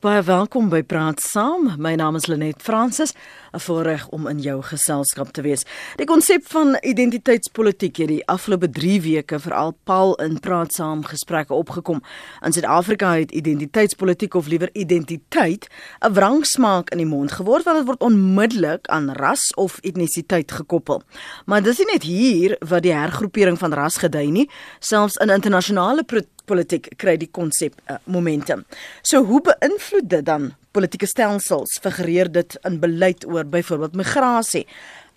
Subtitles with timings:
[0.00, 1.66] Baie welkom by Praat Saam.
[1.76, 3.12] My naam is Lenet Fransis,
[3.52, 5.64] 'n voorreg om in jou geselskap te wees.
[5.96, 11.52] Die konsep van identiteitspolitiek het die afgelope 3 weke veral paal in Praat Saam gesprekke
[11.52, 12.02] opgekom.
[12.40, 15.68] In Suid-Afrika het identiteitspolitiek of liewer identiteit
[16.00, 21.02] 'n wrangsmaak in die mond geword want dit word onmiddellik aan ras of etnisiteit gekoppel.
[21.44, 26.04] Maar dis nie net hier wat die hergroepering van ras gedui nie, selfs in internasionale
[26.50, 28.64] politiek kry die konsep uh, momentum.
[29.02, 31.78] So hoe beïnvloed dit dan politieke stelsels?
[31.82, 34.66] Figureer dit in beleid oor byvoorbeeld migrasie?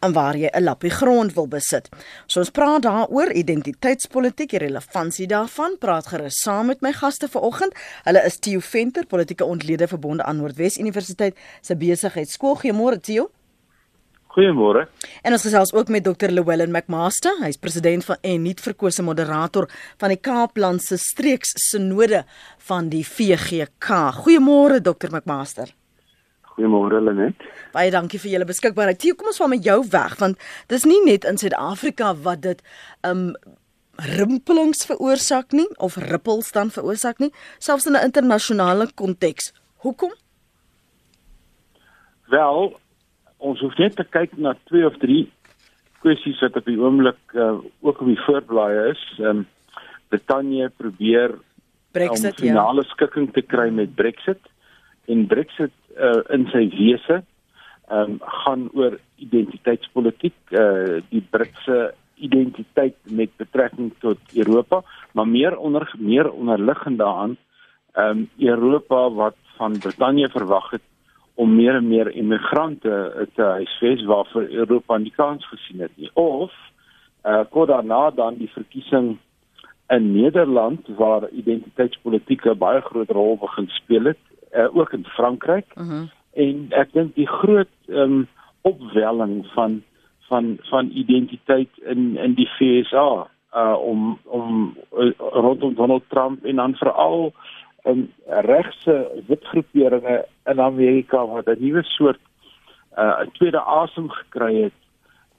[0.03, 1.89] en waar jy 'n lappie grond wil besit.
[2.27, 5.77] So ons praat daaroor identiteitspolitiek, die relevantie daarvan.
[5.79, 7.73] Praat gerus saam met my gaste vanoggend.
[8.03, 12.55] Hulle is Theo Venter, politieke ontlede verbonde aan Noordwes Universiteit se besigheidskool.
[12.55, 13.29] Goeiemôre Theo.
[14.33, 14.87] Goeiemôre.
[15.21, 16.31] En ons gesels ook met Dr.
[16.33, 17.35] Llewellyn McMaster.
[17.43, 19.67] Hy's president van en nuut verkose moderator
[20.01, 22.23] van die Kaapland se streeks sinode
[22.65, 23.99] van die VGK.
[24.23, 25.13] Goeiemôre Dr.
[25.13, 25.69] McMaster.
[26.55, 27.45] Goeiemôre Lenet.
[27.73, 29.05] Baie dankie vir julle beskikbaarheid.
[29.05, 32.65] Hier kom ons van met jou weg want dis nie net in Suid-Afrika wat dit
[33.05, 33.35] um
[34.17, 37.29] rimpelings veroorsaak nie of rippels dan veroorsaak nie,
[37.59, 39.53] selfs in 'n internasionale konteks.
[39.85, 40.13] Hoekom?
[42.33, 42.79] Wel,
[43.43, 45.25] ons hoef net te kyk na twee of drie
[46.03, 49.03] kwessies wat op die oomblik uh, ook op die voorblaai is.
[49.19, 49.49] Ehm um,
[50.13, 51.31] Brittanje probeer
[51.91, 52.89] Brexit om finale ja.
[52.91, 54.51] skikking te kry met Brexit
[55.09, 57.23] en Brexit uh, in sy wese
[57.89, 65.57] ehm um, gaan oor identiteitspolitiek, uh, die Britse identiteit met betrekking tot Europa, maar meer
[65.57, 67.37] onder meer onderliggend daaraan
[67.93, 70.85] ehm um, Europa wat van Brittanje verwag het
[71.35, 76.51] om meer en meer immigrante te huisves waarvoor Europa nie kans gesien het nie of
[77.23, 79.17] uh kort daarna dan die verkiesing
[79.89, 84.23] in Nederland waar identiteitspolitiek 'n baie groot rol begin speel het
[84.55, 85.91] uh, ook in Frankryk uh mhm.
[85.91, 86.07] -huh.
[86.33, 88.27] en ek dink die groot um
[88.61, 89.83] opwelling van
[90.27, 96.55] van van identiteit in in die FSA uh om om uh, rondom Donald Trump en
[96.55, 97.33] dan veral
[97.83, 102.19] in regse witgroeperinge in Amerika wat 'n nuwe soort
[102.97, 104.79] uh 'n tweede asem gekry het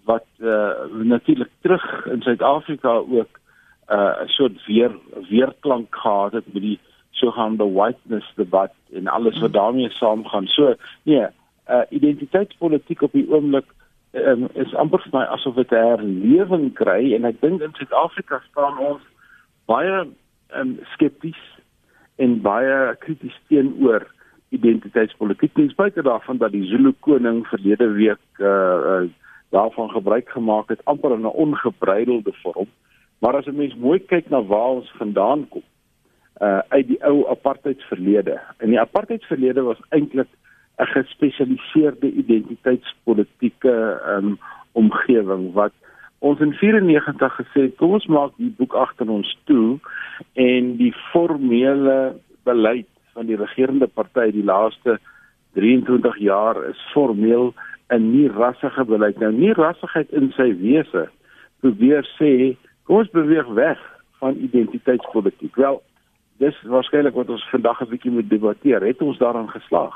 [0.04, 3.40] wat uh natuurlik terug in Suid-Afrika ook
[3.88, 4.92] uh 'n soort weer
[5.28, 10.46] weerklank gehad het met die sogenaamde whiteness debat en alles wat daarmee saamgaan.
[10.46, 11.26] So nee,
[11.68, 13.66] uh identiteitspolitiek op die oomblik
[14.12, 18.42] um, is amper vir my asof dit 'n herlewing kry en ek dink in Suid-Afrika
[18.50, 19.02] staan ons
[19.66, 20.06] baie
[20.54, 21.40] um, skepties
[22.16, 24.06] en baie krities teenoor
[24.54, 25.52] identiteitspolitiek.
[25.54, 29.04] Ten spyte daarvan dat die Zulu koning verlede week uh, uh
[29.54, 32.66] daarvan gebruik gemaak het amper in 'n ongebreidelde vorm.
[33.18, 35.62] Maar as 'n mens mooi kyk na waar ons vandaan kom
[36.40, 38.40] uh uit die ou apartheidsverlede.
[38.58, 40.28] En die apartheidsverlede was eintlik
[40.78, 44.38] 'n gespesialiseerde identiteitspolitieke um
[44.72, 45.72] omgewing wat
[46.18, 49.78] ons in 94 gesê kom ons maak die boek agter ons toe
[50.34, 52.14] en die formele
[52.44, 54.98] beleid van die regerende party die laaste
[55.54, 57.54] 23 jaar is formeel
[57.88, 59.32] 'n nie rassige beleid nou.
[59.32, 61.08] Nie rassigheid in sy wese
[61.60, 63.78] probeer sê kom ons beweeg weg
[64.20, 65.56] van identiteitspolitiek.
[65.56, 65.82] Wel
[66.42, 68.80] dis waarskynlik wat ons vandag 'n bietjie moet debatteer.
[68.82, 69.94] Het ons daaraan geslaag?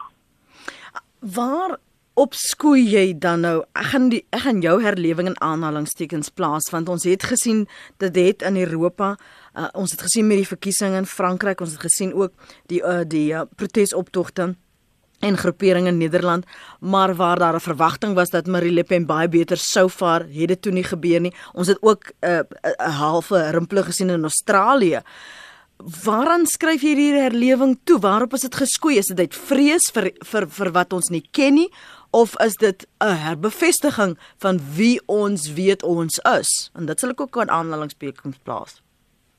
[1.21, 1.79] Waar
[2.19, 3.57] opskoei jy dan nou?
[3.79, 7.67] Ek gaan die ek gaan jou herlewing in aanhalingstekens plaas want ons het gesien
[8.03, 9.17] dit het in Europa
[9.59, 12.35] uh, ons het gesien met die verkiesing in Frankryk, ons het gesien ook
[12.73, 14.55] die uh, die uh, protesoptogte
[15.19, 16.45] en groeperinge in Nederland,
[16.79, 20.49] maar waar daar 'n verwagting was dat Marie Le Pen baie beter sou vaar, het
[20.49, 21.35] dit toe nie gebeur nie.
[21.53, 22.41] Ons het ook 'n uh,
[22.87, 25.01] 'n halfe rimpel gesien in Australië.
[26.05, 27.99] Waaraan skryf jy hierdie herlewing toe?
[27.99, 28.97] Waarop is dit geskoei?
[28.99, 31.71] Is dit uit vrees vir vir vir wat ons nie ken nie
[32.11, 36.71] of is dit 'n herbevestiging van wie ons weet ons is?
[36.75, 38.83] En dit sal ek ook aan aanhalingstekens plaas.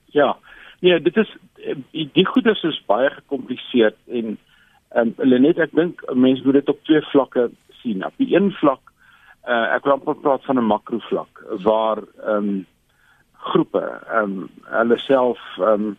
[0.05, 0.37] Ja.
[0.79, 1.37] Nee, dit is
[2.13, 4.37] die goeders is baie gekompliseer en
[4.89, 7.49] ehm um, net ek dink mense moet dit op twee vlakke
[7.81, 8.05] sien.
[8.05, 8.81] Op die een vlak
[9.47, 12.65] uh, ek wil praat van 'n makro vlak waar ehm um,
[13.51, 15.97] groepe ehm um, hulle self ehm um,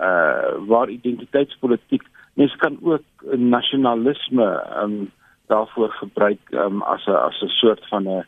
[0.00, 2.04] uh waar identiteitspolitiek
[2.34, 3.04] mense kan ook
[3.36, 5.10] nasionalisme ehm um,
[5.50, 8.26] daarvoor gebruik um, as 'n as 'n soort van 'n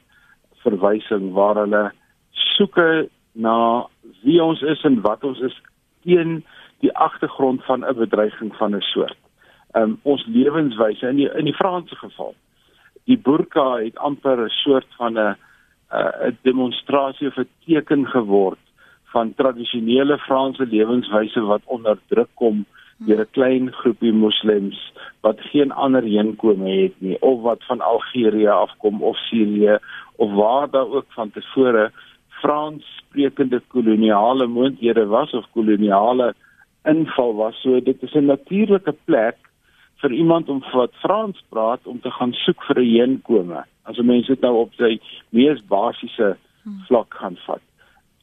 [0.65, 1.93] verwysing waar hulle
[2.31, 3.87] soeke na
[4.23, 5.57] wie ons is en wat ons is
[6.05, 6.45] teen
[6.85, 9.19] die agtergrond van 'n bedreiging van 'n soort.
[9.75, 12.35] Um ons lewenswyse in die in die Franse geval.
[13.05, 15.37] Die burka het amper 'n soort van 'n
[15.93, 18.59] 'n demonstrasie of 'n teken geword
[19.13, 22.67] van tradisionele Franse lewenswyse wat onder druk kom
[23.06, 28.49] deur 'n klein groepie moslems wat geen ander heenkome het nie of wat van Algerië
[28.49, 29.78] afkom of Sirië
[30.16, 31.90] of waar daar ook van tevore
[32.28, 36.34] Frans sprekende koloniale moondhede was of koloniale
[36.84, 37.60] inval was.
[37.60, 39.37] So dit is 'n natuurlike plek
[39.96, 43.64] vir iemand om wat Frans praat om te gaan soek vir 'n heenkome.
[43.82, 46.37] As mense dit nou op sy mees basiese
[46.87, 47.62] vlak gaan vat.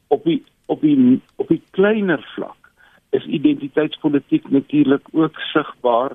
[0.08, 2.69] Op die op die op die kleiner vlak
[3.10, 6.12] is identiteitspolitiek natuurlik ook sigbaar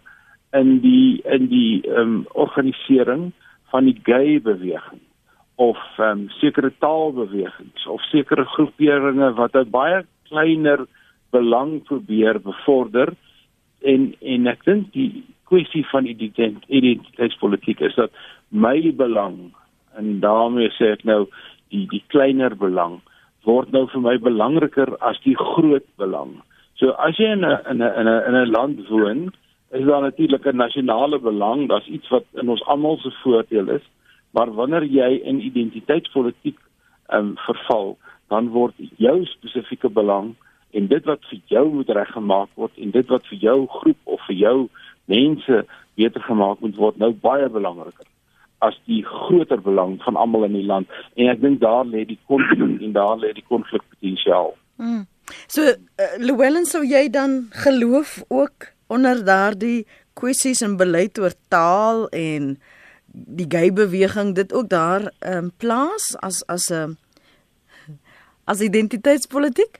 [0.51, 3.31] in die in die ehm um, organisering
[3.71, 5.01] van die gay beweging
[5.55, 10.85] of ehm um, sekere taalbewegings of sekere groeperinge wat 'n baie kleiner
[11.31, 13.13] belang probeer bevorder
[13.81, 18.11] en en ek dink die kwessie van identiteitspolitiek is dat
[18.49, 19.51] my belang
[19.97, 21.27] en daarmee sê ek nou
[21.69, 23.01] die die kleiner belang
[23.45, 26.41] word nou vir my belangriker as die groot belang.
[26.75, 29.33] So as jy in 'n in 'n in 'n in 'n land woon,
[29.71, 33.85] is daar natuurlik 'n nasionale belang, daar's iets wat in ons almal se voordeel is,
[34.31, 36.59] maar wanneer jy in identiteitspolitiek
[37.07, 40.35] ehm um, verval, dan word jou spesifieke belang
[40.71, 44.21] en dit wat vir jou moet reggemaak word en dit wat vir jou groep of
[44.27, 44.57] vir jou
[45.05, 48.07] mense beter gemaak moet word nou baie belangriker
[48.65, 52.19] as die groter belang van almal in die land en ek dink daar lê die
[52.27, 54.55] konflik en daar lê die konflikpotensiaal.
[54.75, 55.05] Mm.
[55.47, 55.75] So uh,
[56.21, 62.55] Llewellyn sou jy dan geloof ook onder daardie kwessies en beleid oor taal en
[63.07, 66.97] die gay beweging dit ook daar in um, plaas as as 'n um,
[68.45, 69.79] as identiteitspolitiek?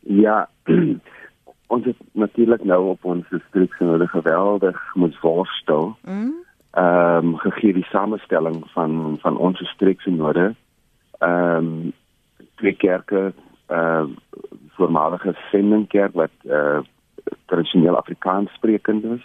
[0.00, 0.48] Ja,
[1.74, 5.96] ons het natuurlik nou op ons streeks en hulle geweldig moet voorstel.
[6.02, 6.34] Mm.
[6.70, 10.54] Ehm um, gegee die samestelling van van ons streeks en noorde.
[11.18, 11.92] Ehm um,
[12.54, 13.32] twee kerke
[13.68, 14.06] uh
[14.78, 16.78] voormalige sendingkerk wat uh
[17.46, 19.24] tradisioneel Afrikaans sprekend is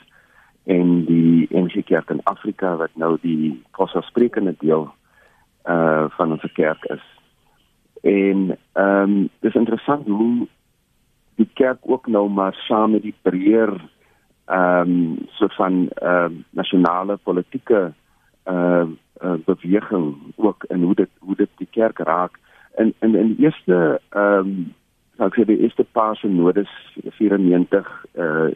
[0.63, 4.87] en die NG Kerk in Afrika wat nou die Xhosa sprekende deel
[5.65, 7.03] uh van ons kerk is.
[8.03, 10.47] En ehm um, dis interessant hoe
[11.35, 13.73] die kerk ook nou maar saam met die breër
[14.45, 17.93] ehm um, so van ehm uh, nasionale politieke
[18.45, 18.87] uh,
[19.23, 22.39] uh beweging ook en hoe dit hoe dit die kerk raak
[22.77, 24.73] in in in die eerste ehm um,
[25.17, 26.71] sou ek sê die eerste paar se nodes
[27.19, 28.49] 94 uh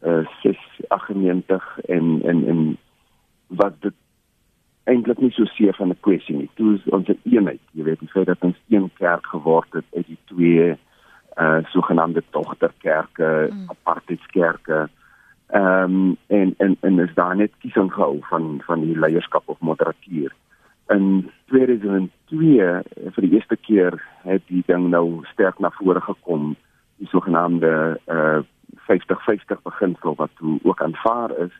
[0.00, 2.62] uh 698 en en en
[3.60, 3.96] wat dit
[4.84, 6.50] eintlik nie so seer van 'n kwessie nie.
[6.54, 9.84] Toe is ons 'n eenheid, jy weet, die feit dat ons een kerk geword het
[9.96, 10.76] uit die twee
[11.36, 13.68] uh sogenaamde dogterkerke, mm.
[13.68, 14.88] apartheidskerke.
[15.46, 19.60] Ehm um, en en en is daar net kiesing gehou van van die leierskap of
[19.60, 20.32] moderatuur
[20.90, 22.80] in 2002 eh,
[23.14, 23.96] vir die eerste keer
[24.26, 26.54] het die ding nou sterk na vore gekom
[27.02, 28.40] die sogenaamde uh
[28.86, 30.30] 50-50 beginsel wat
[30.62, 31.50] ook aanvaar is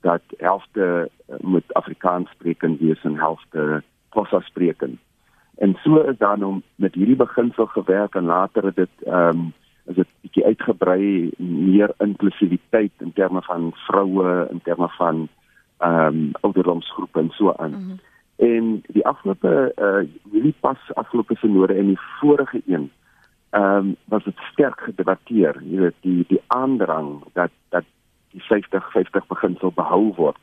[0.00, 4.98] dat helfte uh, moet Afrikaans sprekend wees en helfte Xhosa sprekend.
[5.56, 9.52] En so is dan om met hierdie beginsel gewerk en later het dit ehm um,
[9.88, 15.28] is dit bietjie uitgebrei meer inklusiwiteit in terme van vroue in terme van
[15.78, 17.70] ehm um, ouderdomsgroepe en so aan.
[17.70, 18.00] Mm -hmm.
[18.38, 22.90] En die afgelope uh hierdie pas afgelope sinode en die vorige een
[23.50, 27.84] ehm um, was dit sterk gedebatteer, jy weet die die aandrang dat dat
[28.30, 30.36] die 50-50 beginsel behou word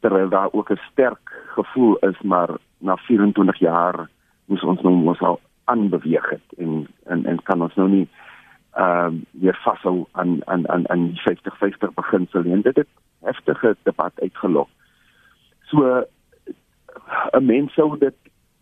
[0.00, 4.08] terwyl daar ook 'n sterk gevoel is maar na 24 jaar
[4.44, 8.08] moes ons nou mos al aanbeweeg het en en en kan ons nou nie
[8.72, 12.88] ehm um, weer vashou aan aan aan aan die 50-50 beginsel en dit het
[13.20, 14.68] heftige debat uitgelok.
[15.60, 16.04] So
[17.32, 18.16] 'n mens sou dit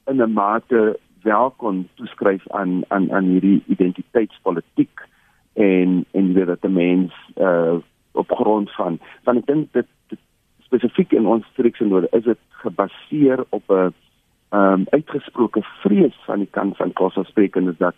[0.06, 5.06] in 'n mate wel kon toeskryf aan aan aan hierdie identiteitspolitiek
[5.52, 7.76] en en weet dat 'n mens uh
[8.12, 10.18] op grond van van ek dink dit, dit
[10.58, 13.94] spesifiek in ons streeksenode is dit gebaseer op 'n
[14.50, 17.94] um uitgesproke vrees van die kant van Kossa sprekendes dat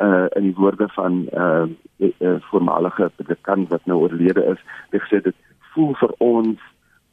[0.00, 1.64] uh in die woorde van uh,
[1.98, 4.60] uh voormalige predikant wat nou oorlede is,
[4.90, 5.36] het gesê dit
[5.72, 6.58] voel vir ons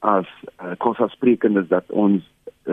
[0.01, 0.25] as
[0.60, 2.25] uh, Kossa sprekendes dat ons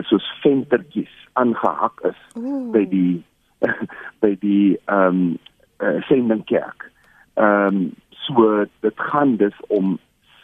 [0.09, 2.71] soos ventertjies aangehak is Ooh.
[2.73, 3.23] by die
[4.23, 5.39] by die ehm um,
[5.83, 6.91] uh, sendingkerk.
[7.35, 7.81] Ehm um,
[8.29, 9.97] so dit gaan dus om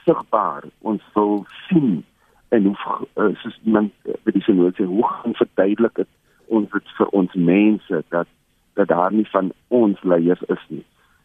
[0.06, 2.04] sigbaar ons wil sien
[2.50, 3.92] en hoe uh, soos iemand
[4.24, 6.12] by die sinode sê hoe gaan verduidelik dit
[6.48, 8.30] ons dit vir ons mense dat
[8.76, 10.84] dat daar nie van ons leiers is nie.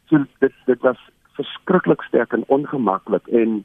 [0.08, 1.00] So dit dit was
[1.38, 3.64] verskriklik sterk en ongemaklik en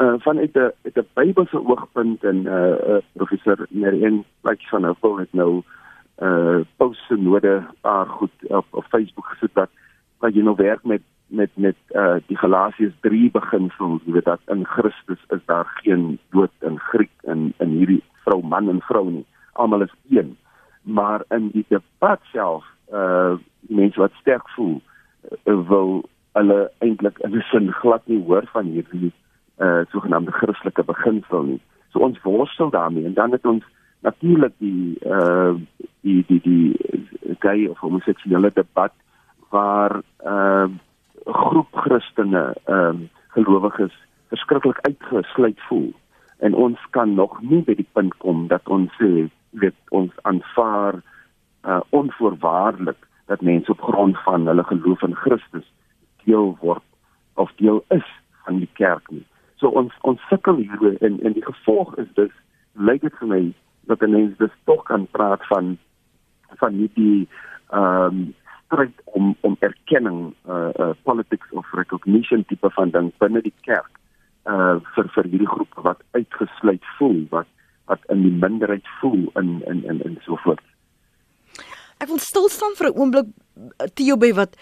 [0.00, 5.18] uh, vanuit 'n uit 'n Bybelse oogpunt en eh uh, professor Nereen like van Huffel
[5.18, 5.62] het nou
[6.14, 9.70] eh uh, post node paar goed op op Facebook gesit dat
[10.18, 14.40] dat jy nou werk met met met uh die Galasiërs 3 beginsel, jy weet dat
[14.46, 19.10] in Christus is daar geen dood in Griek in in hierdie vrou man en vrou
[19.10, 19.26] nie.
[19.52, 20.36] Almal is een.
[20.82, 24.80] Maar in die debat self, uh mense wat sterk voel,
[25.44, 29.12] uh, wil hulle eintlik in 'n sin glad nie hoor van hierdie
[29.60, 31.60] uh sogenaamde Christelike beginsel nie.
[31.92, 33.64] So ons worstel daarmee en dan het ons
[34.00, 35.54] natuurlik die uh
[36.00, 38.92] die die die gay of homoseksuele debat
[39.50, 40.68] waar uh
[41.26, 43.94] groep Christene ehm uh, gelowiges
[44.28, 45.92] verskriklik uitgesluit voel
[46.38, 49.28] en ons kan nog nie by die punt kom dat ons sê
[49.62, 51.02] weet ons aanvaar
[51.68, 55.68] uh onvoorwaardelik dat mense op grond van hulle geloof in Christus
[56.24, 56.86] deel word
[57.34, 58.08] of deel is
[58.44, 59.26] van die kerk nie.
[59.60, 62.32] So ons ons sukkel hier en en die gevolg is dus
[62.88, 63.42] lyk dit vir my
[63.92, 65.76] dat mense dus tog kan praat van
[66.62, 67.28] van hierdie
[67.70, 68.20] ehm um,
[68.70, 74.00] stryd om om erkenning uh, uh politics of recognition tipe van ding binne die kerk
[74.46, 77.50] uh vir vir hierdie groep wat uitgesluit voel wat
[77.90, 80.69] wat in die minderheid voel in in in en so voort.
[82.00, 83.28] Ek wil stil staan vir 'n oomblik
[83.94, 84.56] Theo by wat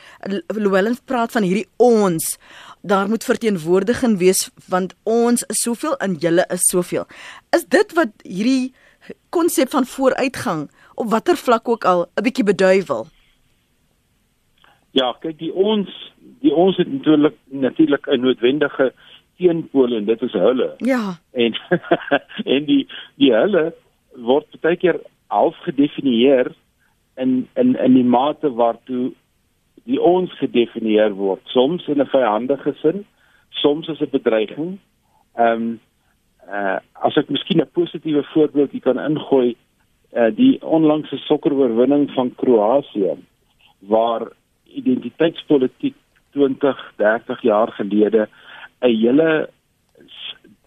[0.54, 2.38] Llewellyn praat van hierdie ons.
[2.82, 7.06] Daar moet verteenwoordiging wees want ons is soveel en julle is soveel.
[7.54, 8.74] Is dit wat hierdie
[9.30, 13.06] konsep van vooruitgang op watter vlak ook al 'n bietjie beduiwel?
[14.90, 15.88] Ja, kyk die ons,
[16.40, 18.92] die ons het natuurlik natuurlik 'n noodwendige
[19.36, 20.74] teenpool en dit is hulle.
[20.78, 21.18] Ja.
[21.32, 21.54] En
[22.54, 23.74] en die die hulle
[24.16, 26.54] word baie keer half gedefinieer
[27.18, 29.12] in in in die mate waartoe
[29.88, 31.40] die ons gedefinieer word.
[31.54, 33.06] Soms in 'n vyandige sin,
[33.50, 34.78] soms as 'n bedreiging.
[35.36, 35.80] Ehm um,
[36.48, 39.56] uh as ek miskien 'n positiewe voorbeeld hier kan ingooi,
[40.16, 43.16] uh die onlangse sokkeroorwinning van Kroasie
[43.78, 44.28] waar
[44.64, 45.94] identiteitspolitiek
[46.32, 48.28] 20, 30 jaar gelede
[48.80, 49.50] 'n hele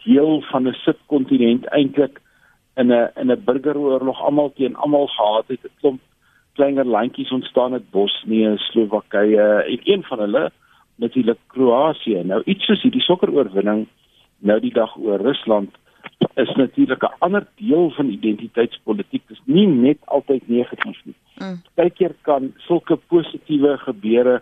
[0.03, 2.21] deel van 'n subkontinent eintlik
[2.75, 5.63] in 'n in 'n burgeroorlog almal teen almal gehad het.
[5.63, 6.01] 'n Klomp
[6.53, 10.51] kleiner landjies ontstaan het Bosnië, Slowakye en een van hulle
[10.95, 12.23] natuurlik Kroasie.
[12.23, 13.87] Nou iets soos hierdie sokkeroorwinning
[14.39, 15.77] nou die dag oor Rusland
[16.35, 19.27] is natuurlik 'n ander deel van identiteitspolitiek.
[19.27, 21.15] Dit is nie net altyd negatief nie.
[21.37, 21.61] Mm.
[21.73, 24.41] Partykeer kan sulke positiewe gebeure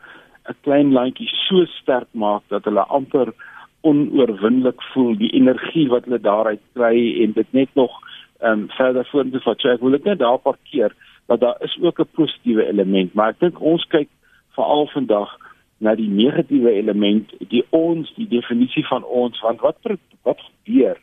[0.50, 3.34] 'n klein landjie so sterk maak dat hulle amper
[3.82, 7.92] onoorwinnelik voel die energie wat hulle daaruit kry en dit net nog
[8.40, 9.60] ehm um, verder vorentoe vat.
[9.60, 10.96] So ek wil dit net daar parkeer
[11.30, 14.10] dat daar is ook 'n positiewe element, maar ek dink ons kyk
[14.58, 15.38] veral vandag
[15.78, 19.78] na die negatiewe element, die ons, die definisie van ons, want wat
[20.24, 20.98] wat gebeur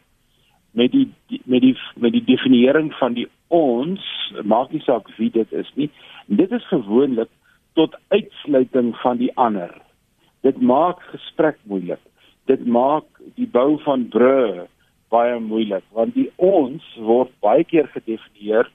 [0.70, 1.08] met die
[1.44, 4.02] met die met die definiering van die ons,
[4.42, 5.90] maak nie saak wie dit is nie.
[6.28, 7.30] En dit is gewoonlik
[7.72, 9.72] tot uitsluiting van die ander.
[10.40, 12.02] Dit maak gesprek moeilik.
[12.44, 13.04] Dit maak
[13.34, 14.66] die bou van brûe
[15.08, 18.68] baie moeilik want die ons word baie keer gedefinieer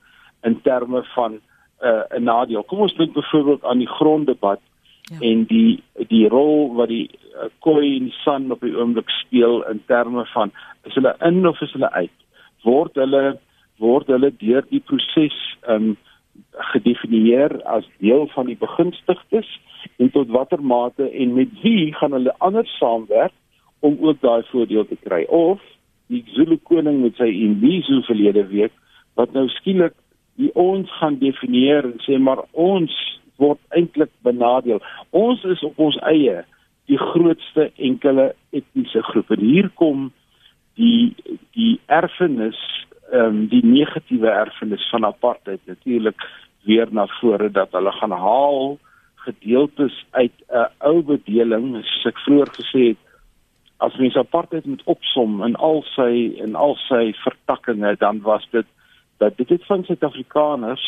[0.43, 1.39] in terme van
[1.81, 2.63] uh, 'n nadeel.
[2.63, 4.60] Kom ons dink byvoorbeeld aan die gronddebat
[5.01, 5.17] ja.
[5.19, 9.63] en die die rol wat die uh, koi en die son op die oomblik speel
[9.69, 10.51] in terme van
[10.83, 12.17] is hulle in of is hulle uit?
[12.63, 13.39] Word hulle
[13.77, 15.98] word hulle deur die proses um
[16.71, 19.50] gedefinieer as deel van die begunstigdes
[19.98, 23.33] en tot watter mate en met wie gaan hulle anders saamwerk
[23.79, 25.62] om ook daai voordeel te kry of
[26.12, 28.74] die Zulu koning met sy Imbizo verlede week
[29.19, 29.95] wat nou skielik
[30.39, 32.93] die ons gaan definieer en sê maar ons
[33.41, 34.81] word eintlik benadeel.
[35.09, 36.43] Ons is op ons eie
[36.91, 39.31] die grootste enkele etniese groep.
[39.31, 40.11] En hier kom
[40.79, 41.15] die
[41.57, 42.59] die erfenis
[43.11, 46.21] ehm um, die negatiewe erfenis van apartheid natuurlik
[46.63, 48.77] weer na vore dat hulle gaan haal
[49.25, 53.01] gedeeltes uit 'n ou bedeling, soos ek vroeër gesê het,
[53.77, 58.65] as mens apartheid moet opsom in al sy in al sy vertakkings, dan was dit
[59.22, 60.86] dat dit het van Suid-Afrikaners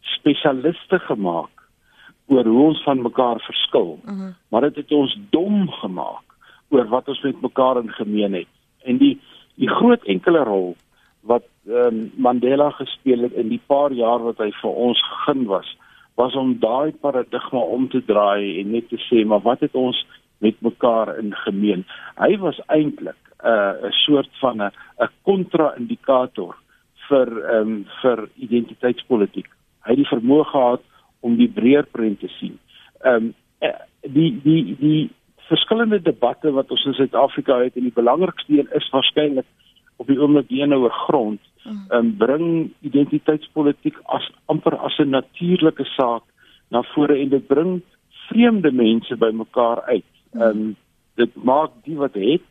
[0.00, 1.54] spesialiste gemaak
[2.26, 3.98] oor hoe ons van mekaar verskil.
[4.02, 4.20] Uh mhm.
[4.20, 4.32] -huh.
[4.48, 6.26] Maar dit het ons dom gemaak
[6.68, 8.52] oor wat ons met mekaar in gemeen het.
[8.82, 9.20] En die
[9.54, 10.76] die groot enkele rol
[11.20, 15.78] wat um, Mandela gespeel het in die paar jaar wat hy vir ons gegeen was,
[16.14, 20.06] was om daai paradigma om te draai en net te sê maar wat het ons
[20.38, 21.86] met mekaar in gemeen.
[22.16, 26.54] Hy was eintlik 'n uh, 'n soort van 'n 'n kontra-indikator
[27.08, 29.48] vir ehm um, vir identiteitspolitiek.
[29.86, 30.82] Hy het die vermoë gehad
[31.20, 32.58] om die breër prent te sien.
[33.04, 33.34] Ehm um,
[34.16, 35.10] die die die
[35.48, 39.46] verskillende debatte wat ons in Suid-Afrika het en die belangrikste een is waarskynlik
[39.96, 41.40] op die oomblik die een oor grond.
[41.64, 41.84] Mm.
[41.90, 42.46] Ehm um, bring
[42.80, 46.22] identiteitspolitiek as amper as 'n natuurlike saak
[46.70, 47.80] na vore en dit bring
[48.28, 50.04] vreemde mense bymekaar uit
[50.36, 50.76] Ehm um,
[51.14, 52.42] dit maak die wat het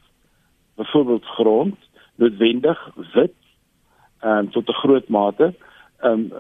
[0.76, 1.76] byvoorbeeld grond
[2.16, 2.80] noodwendig
[3.14, 3.45] wit en
[4.26, 5.54] um, tot 'n groot mate
[6.04, 6.32] um,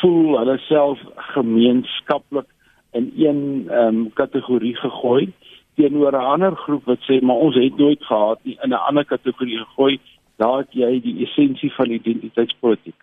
[0.00, 2.48] voel hulle self gemeenskaplik
[2.92, 5.32] in een um, kategorie gegooi
[5.74, 9.04] teenoor 'n ander groep wat sê maar ons het nooit gehad nie in 'n ander
[9.04, 10.00] kategorie gegooi
[10.36, 13.00] daar het jy die essensie van identiteitspolitiek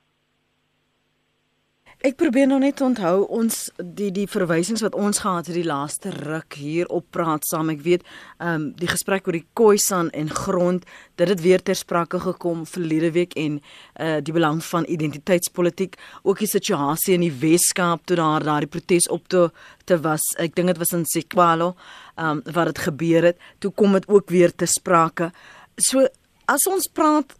[2.04, 6.12] Ek probeer nog net onthou ons die die verwysings wat ons gehad het die laaste
[6.12, 7.72] ruk hier op praat saam.
[7.72, 10.84] Ek weet ehm um, die gesprek oor die Khoisan en grond,
[11.16, 13.56] dit het weer ter sprake gekom verlede week en
[13.96, 15.96] uh die belang van identiteitspolitiek,
[16.28, 19.48] ook die situasie in die Weskaap toe daar daai protes op te
[19.88, 20.28] te was.
[20.36, 21.72] Ek dink dit was in Sekwalo
[22.18, 23.40] ehm um, wat dit gebeur het.
[23.64, 25.32] Toe kom dit ook weer te sprake.
[25.80, 26.04] So
[26.52, 27.32] as ons praat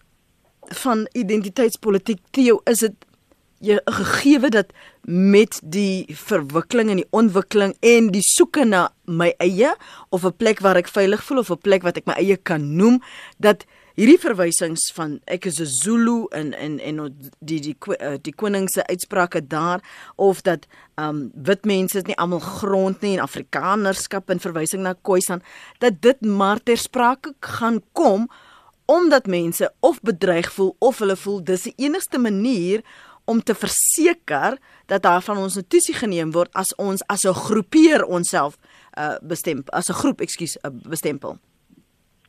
[0.86, 2.96] van identiteitspolitiek, Theo, is dit
[3.64, 4.74] jy 'n gegewe dat
[5.08, 9.76] met die verwikkeling en die ontwikkeling en die soeke na my eie
[10.10, 12.76] of 'n plek waar ek veilig voel of 'n plek wat ek my eie kan
[12.76, 13.02] noem
[13.38, 16.98] dat hierdie verwysings van ek is 'n Zulu en en en
[17.40, 19.82] die die die, eh, die koning se uitsprake daar
[20.16, 20.66] of dat
[20.96, 25.42] um wit mense is nie almal grond nie en afrikanerskap en verwysing na Khoisan
[25.80, 28.30] dat dit maar ter sprake gaan kom
[28.86, 32.82] omdat mense of bedreig voel of hulle voel dis die enigste manier
[33.26, 38.04] om te verseker dat daar van ons notisie geneem word as ons as 'n groepeer
[38.06, 38.58] onsself
[38.98, 41.38] uh bestem as 'n groep ekskuus uh, bestempel.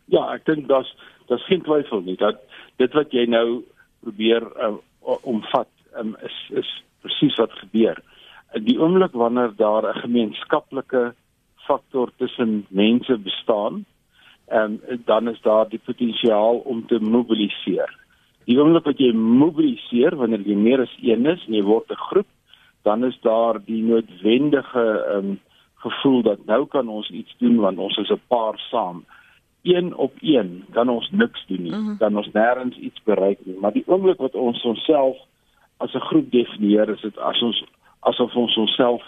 [0.07, 0.97] Ja, ek dink daar's
[1.29, 2.41] daar's geen twyfel nie dat
[2.77, 3.65] dit wat jy nou
[4.01, 4.77] probeer uh,
[5.23, 7.99] omvat um, is is presies wat gebeur.
[8.53, 11.15] Die oomblik wanneer daar 'n gemeenskaplike
[11.67, 13.85] faktor tussen mense bestaan,
[14.53, 18.04] um, dan is daar die potensiaal om te mobiliseer.
[18.45, 22.05] Die oomblik wat jy mobiliseer wanneer jy meer as een is en jy word 'n
[22.09, 22.31] groep,
[22.85, 24.85] dan is daar die noodwendige
[25.17, 25.41] um,
[25.85, 29.05] gevoel dat nou kan ons iets doen want ons is 'n paar saam.
[29.63, 31.73] Een op een kan ons niks doen nie.
[31.73, 31.97] Mm -hmm.
[31.99, 33.57] Dan ons nêrens iets bereik nie.
[33.61, 35.17] Maar die oomblik wat ons onsself
[35.77, 37.65] as 'n groep definieer, is dit as ons
[38.01, 39.03] asof ons onsself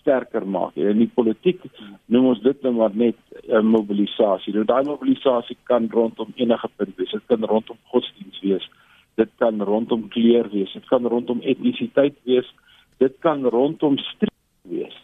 [0.00, 0.76] sterker maak.
[0.76, 1.62] En in die politiek
[2.06, 4.54] noem ons dit nou maar net 'n uh, mobilisasie.
[4.54, 7.10] Nou daai mobilisasie kan rondom enige punt wees.
[7.10, 8.70] Dit kan rondom godsdienst wees.
[9.18, 10.72] Dit kan rondom kleur wees.
[10.72, 12.48] Dit kan rondom etnisiteit wees.
[13.02, 14.96] Dit kan rondom streek wees.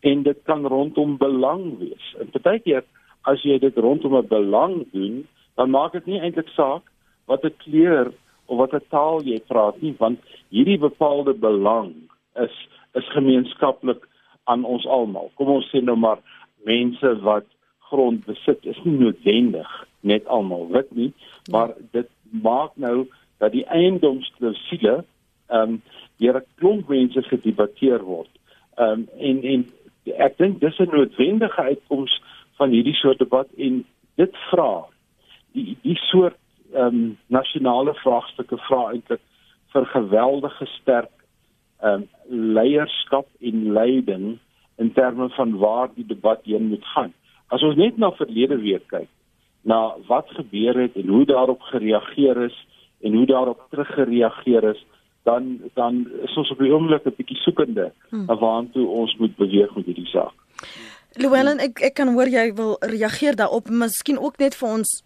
[0.00, 2.14] En dit kan rondom belang wees.
[2.18, 2.84] En partykeer
[3.28, 6.82] as jy dit rondom 'n belang doen, dan maak dit nie eintlik saak
[7.26, 8.12] wat 'n kleur
[8.46, 11.94] of wat 'n taal jy praat nie, want hierdie bepaalde belang
[12.34, 12.54] is
[12.94, 14.08] is gemeenskaplik
[14.44, 15.30] aan ons almal.
[15.34, 16.18] Kom ons sê nou maar
[16.64, 17.46] mense wat
[17.90, 21.12] grond besit is nie noodwendig net almal wit nie,
[21.50, 23.06] maar dit maak nou
[23.40, 25.04] dat die eiendomsklausule
[25.50, 25.82] ehm um,
[26.20, 28.30] deur 'n klomp mense gedebatteer word.
[28.76, 29.66] Ehm um, en en
[30.28, 32.20] ek dink dis 'n noodwendige uitkoms
[32.58, 33.84] van hierdie soort debat en
[34.16, 34.84] dit vra
[35.52, 36.38] die die soort
[36.72, 39.24] ehm um, nasionale vraagstukke vra eintlik
[39.72, 41.16] vir geweldige sterk
[41.82, 42.08] ehm um,
[42.58, 44.38] leierskap en leiding
[44.76, 47.12] in terme van waar die debat heen moet gaan.
[47.48, 49.08] As ons net na verlede week kyk,
[49.62, 52.56] na wat gebeur het en hoe daarop gereageer is
[53.00, 54.86] en hoe daarop teruggereageer is,
[55.22, 58.26] dan dan is ons op die oomblik 'n bietjie soekende hmm.
[58.26, 60.34] waartoe ons moet beweeg met hierdie saak.
[61.18, 65.02] Llewellyn, ek ek kan hoor jy wil reageer daarop, miskien ook net vir ons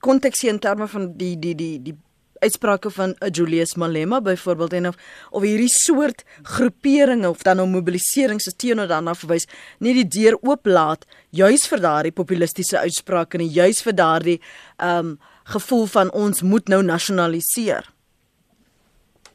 [0.00, 1.96] konteks in terme van die die die die
[2.44, 4.96] uitsprake van 'n Julius Malema byvoorbeeld en of
[5.30, 9.46] of hierdie soort groeperinge of dan nou mobiliserings is teenoor dan af verwys
[9.78, 14.40] nie die deur ooplaat juis vir daardie populistiese uitsprake en juis vir daardie
[14.76, 17.90] ehm um, gevoel van ons moet nou nasionaliseer.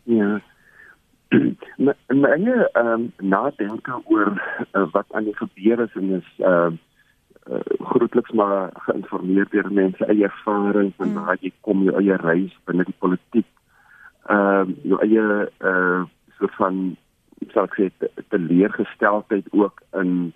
[0.03, 0.41] Ja.
[1.77, 4.31] Maar ehm um, nadenke oor
[4.73, 6.77] uh, wat aan die gebeur is en is ehm uh,
[7.49, 11.23] uh, grootliks maar geïnformeer deur mense eie ervaring van mm.
[11.23, 13.47] waar jy kom jou eie reis binne die politiek.
[14.27, 15.25] Ehm uh, jou eie
[15.71, 16.03] uh
[16.39, 16.77] soort van
[17.53, 17.89] sal ek sê
[18.31, 20.33] te leergesteldheid ook in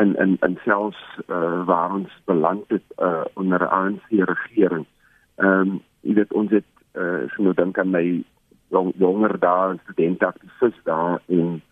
[0.00, 4.86] in in in selfs uh waar ons beland het uh onder 'n ANC regering.
[5.36, 8.04] Ehm um, jy weet ons het uh so nou dink aan my
[8.70, 11.62] jong, jonger dae studente aktivis daar in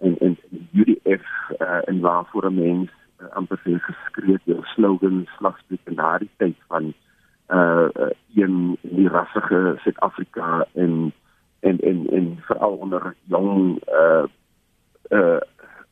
[0.00, 0.36] in in
[0.72, 5.94] UDF uh en waar voor 'n mens uh, amper sê geskreeu jou slogan slagspreuk in
[5.94, 6.94] daardie tyd van
[7.48, 11.12] uh, uh een die rassige Suid-Afrika en
[11.60, 14.24] en en en veral onder jong uh
[15.10, 15.40] uh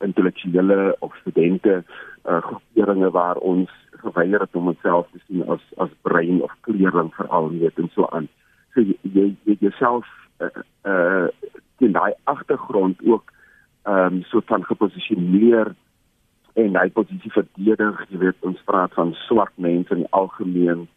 [0.01, 1.85] intellektuele of studente
[2.29, 7.15] uh groeperinge waar ons geweier het om onsself te sien as as brein of kleerling
[7.15, 8.29] veral weet en so aan.
[8.75, 8.97] So jy
[9.45, 10.07] jy, jouself
[10.39, 10.49] uh
[10.85, 11.29] uh
[11.81, 13.33] in daai agtergrond ook
[13.83, 15.75] ehm um, so van geposisioneer
[16.53, 20.89] en hy posisie verdedig, jy weet ons praat van swart mense in die algemeen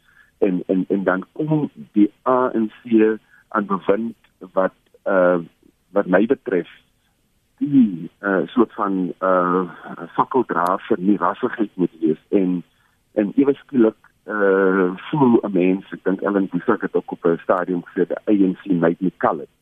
[0.43, 4.15] en en en dan kom die ANC aan bevind
[4.53, 4.75] wat
[5.07, 5.39] uh
[5.93, 6.69] wat my betref
[7.69, 9.63] die uh soort van uh
[10.15, 12.63] fakkeldra vir die rassigheid moet wees en
[13.13, 13.97] en ewe skielik
[14.27, 18.23] uh voel 'n mens ek dink Ellen Boesak het ook op 'n stadium gesê die
[18.25, 19.53] ANC might be colored.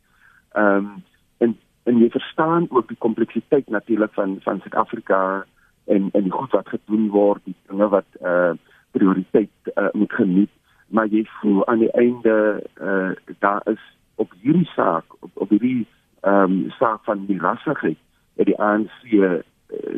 [0.53, 1.03] Ehm um,
[1.37, 5.45] en en jy verstaan ook die kompleksiteit natuurlik van van Suid-Afrika
[5.85, 8.51] en en die goed wat gedoen word, die dinge wat uh
[8.91, 10.49] prioriteit uh, moet geniet,
[10.87, 13.83] maar jy voel aan die einde uh daar is
[14.15, 15.87] op hierdie saak op, op hierdie
[16.21, 17.97] ehm um, saak van die rassigheid
[18.37, 19.39] het die ANC uh,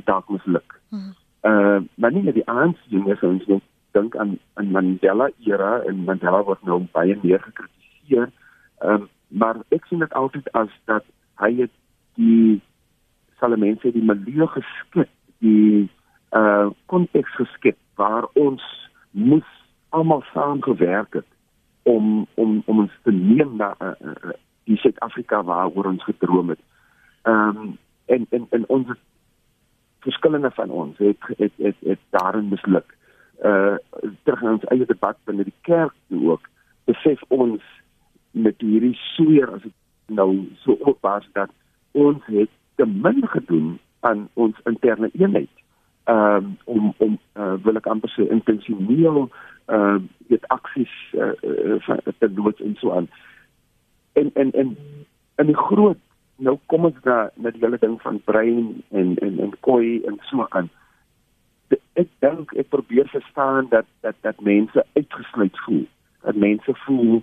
[0.06, 0.80] dalk misluk.
[0.90, 1.14] Hmm.
[1.42, 6.04] Uh maar nie net die ANC nie, ons moet dink aan aan Mandela era en
[6.06, 8.32] Mandela word nou baie meer gekritiseer.
[8.82, 11.06] Ehm um, maar ek sien dit altyd as dat
[11.42, 11.72] hy het
[12.22, 12.62] die
[13.42, 15.10] salamense die milieu geskep,
[15.42, 15.90] die
[16.32, 18.64] uh konteks geskep waar ons
[19.12, 19.50] moes
[19.90, 21.30] almal saamgewerk het
[21.84, 26.60] om om om ons te neem na uh, uh, die Suid-Afrika waaroor ons gedroom het.
[27.22, 28.88] Ehm um, en en en ons
[30.00, 32.98] verskillende van ons het het het, het daarin misluk.
[33.44, 33.76] Uh
[34.24, 36.50] terug na ons eie debat binne die kerk ook
[36.86, 37.64] besef ons
[38.32, 39.74] met hierdie sweer as dit
[40.08, 41.52] nou so oppas dat
[41.92, 45.52] ons het te min gedoen aan ons interne eenheid.
[46.06, 49.30] Um, om om uh, wil ek amper sê intentioneel
[49.72, 53.08] uh dit aksies uh, uh, te doen en so aan
[54.14, 54.78] en en en
[55.36, 56.00] en die groot
[56.36, 60.20] nou kom ons daar na die hele ding van brein en en en koi en
[60.30, 60.70] so aan
[62.00, 65.86] ek dink ek probeer verstaan dat dat dat mense uitgesluit voel.
[66.22, 67.22] Dat mense voel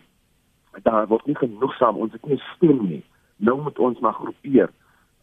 [0.83, 3.03] daar word nie genoegsaam ons het nie stem nie.
[3.37, 4.71] Nou moet ons maar groepeer.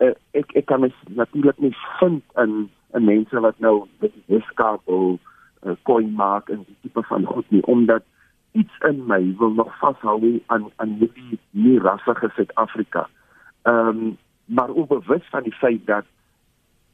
[0.04, 4.84] Uh, ek ek kan natuurlik nie vind in in mense wat nou met die weskaap
[4.86, 5.18] wil
[5.64, 8.04] uh, coin maak en die tipe van goed nie omdat
[8.58, 13.08] iets in my wil nog vashou aan aan die nie rassige Suid-Afrika.
[13.64, 14.18] Ehm um,
[14.48, 16.06] maar oorwys van die feit dat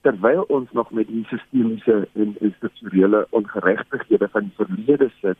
[0.02, 5.38] terwyl ons nog met die sistemiese en institusionele ongeregtighede van die verlede sit,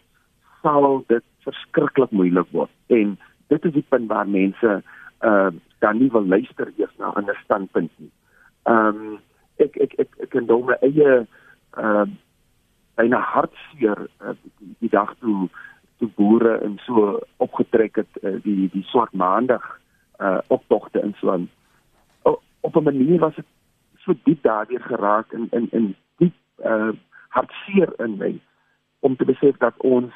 [0.62, 2.72] sal dit verskriklik moeilik word.
[2.88, 4.82] En dit is die punt waar mense
[5.22, 5.52] uh
[5.84, 8.12] dan nie wil luister eers na 'n ander standpunt nie.
[8.64, 9.20] Um
[9.58, 11.28] ek ek ek ek kan dan my eie
[11.78, 12.06] uh
[12.96, 15.50] byna hartseer uh, die, die dag toe
[15.98, 19.80] toe boere en so opgetrek het uh, die die swart maandag
[20.20, 21.50] uh optogte en so aan.
[22.62, 23.46] Op 'n manier was dit
[23.98, 26.92] so diep daardeur geraak in in in diep uh
[27.30, 28.40] hartseer in my
[29.00, 30.14] om te besef dat ons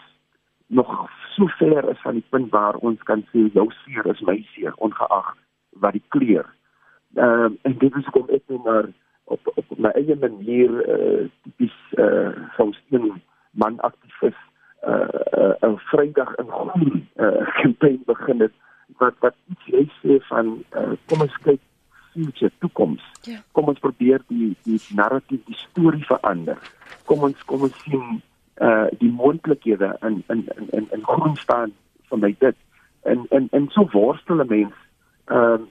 [0.67, 4.45] nog so ver is van die punt waar ons kan sê jou seer is my
[4.53, 5.35] seer ongeag
[5.69, 6.45] wat die kleur.
[7.15, 8.89] Ehm uh, en dit is kom ek nou maar
[9.23, 14.39] op op my eie manier uh tipies uh soms een man aktivis
[14.83, 18.53] uh 'n uh, Vrydag in groen uh kampanje begin het
[18.97, 21.61] wat wat iets sê van uh, kom ons kyk
[22.13, 23.03] future toekoms.
[23.21, 23.39] Ja.
[23.51, 26.57] Kom ons probeer die die narratief, die storie verander.
[27.05, 28.21] Kom ons kom ons sien
[28.61, 31.73] uh die moontlikhede in in in in, in groen staan
[32.09, 32.55] van my dit.
[33.01, 34.73] En en en so worstel 'n mens
[35.25, 35.65] ehm uh,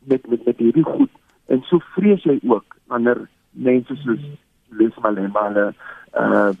[0.00, 1.10] met met met hierdie goed
[1.46, 4.22] en so vrees jy ook wanneer mense soos
[4.70, 5.72] Lis Malema
[6.14, 6.52] uh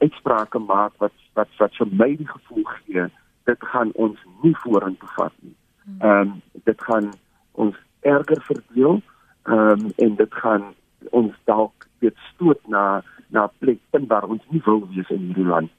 [0.00, 3.08] uitsprake maak wat wat wat vir my die gevoel gee
[3.48, 5.54] dit gaan ons nie vorentoe vat nie.
[5.98, 6.34] Ehm um,
[6.68, 7.12] dit gaan
[7.52, 9.00] ons erger verdeel
[9.44, 10.64] ehm um, en dit gaan
[11.10, 15.72] ons dalk weer stoot na na plek waar ons nie wil wees in hierdie land.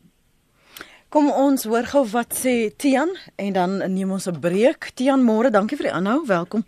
[1.10, 4.92] Kom ons hoor gou wat sê Tian en dan neem ons 'n breek.
[4.94, 6.26] Tian, môre, dankie vir die aanhou.
[6.26, 6.64] Welkom.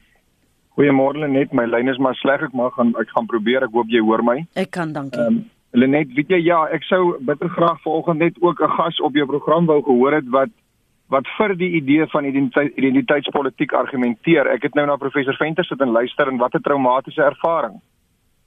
[0.81, 2.41] Goeiemôre net, my lyn is maar sleg.
[2.41, 3.61] Ek mag gaan ek gaan probeer.
[3.67, 4.39] Ek hoop jy hoor my.
[4.57, 5.21] Ek kan, dankie.
[5.21, 5.43] Um,
[5.77, 9.27] Lenet, weet jy ja, ek sou bitter graag vanoggend net ook 'n gas op jou
[9.29, 10.49] program wou gehoor het wat
[11.13, 14.47] wat vir die idee van identiteit, identiteitspolitiek argumenteer.
[14.47, 17.81] Ek het nou na professor Venter sit en luister en wat 'n traumatiese ervaring.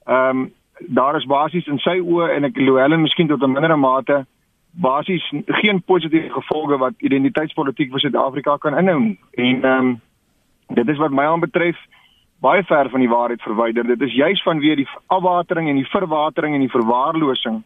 [0.05, 3.51] Ehm um, daar is basies in sy oë en ek glo Helen miskien tot 'n
[3.51, 4.25] mindere mate
[4.71, 9.19] basies geen positiewe gevolge wat identiteitspolitiek vir Suid-Afrika kan inhou nie.
[9.31, 10.01] En ehm um,
[10.67, 11.77] dit is wat my aanbetref
[12.45, 13.87] baie ver van die waarheid verwyder.
[13.87, 17.63] Dit is juis vanweë die afwatering en die verwatering en die verwaarlosing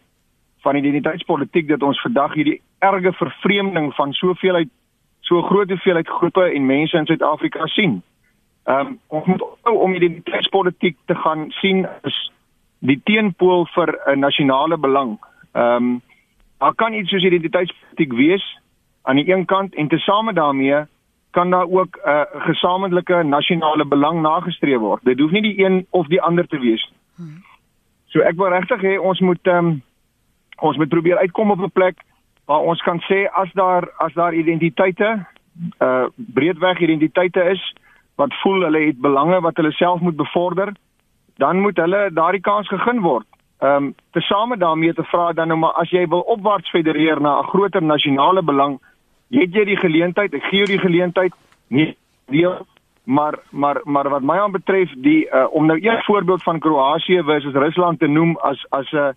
[0.64, 4.72] van identiteitspolitiek dat ons vandag hierdie erge vervreemding van soveel uit
[5.30, 8.02] so groot hoeveelheid groepe en mense in Suid-Afrika sien.
[8.68, 12.18] Ehm um, ons moet ophou om identiteitspolitiek te gaan sien as
[12.80, 15.18] die teenpool vir 'n nasionale belang.
[15.54, 16.02] Ehm um,
[16.60, 18.46] daar kan iets soos identiteitspolitiek wees
[19.04, 20.84] aan die een kant en tesame daarmee
[21.32, 25.04] kan daar ook 'n uh, gesamentlike nasionale belang nagestreef word.
[25.04, 27.00] Dit hoef nie die een of die ander te wees nie.
[28.10, 29.82] So ek wil regtig hê ons moet um,
[30.60, 32.02] ons moet probeer uitkom op 'n plek
[32.46, 35.26] waar ons kan sê as daar as daar identiteite
[35.80, 37.62] uh breedweg identiteite is
[38.16, 40.74] wat voel hulle het belange wat hulle self moet bevorder,
[41.38, 43.28] dan moet hulle daardie kans gegee word.
[43.60, 47.40] Ehm um, tesame daarmee te vra dan nou maar as jy wil opwaarts federeer na
[47.40, 48.80] 'n groter nasionale belang,
[49.30, 51.34] het jy die geleentheid, ek gee jou die geleentheid,
[51.68, 51.96] nie
[52.30, 52.66] deel
[53.10, 57.54] maar maar maar wat my aanbetref die uh, om nou een voorbeeld van Kroasie versus
[57.54, 59.10] Rusland te noem as as 'n uh,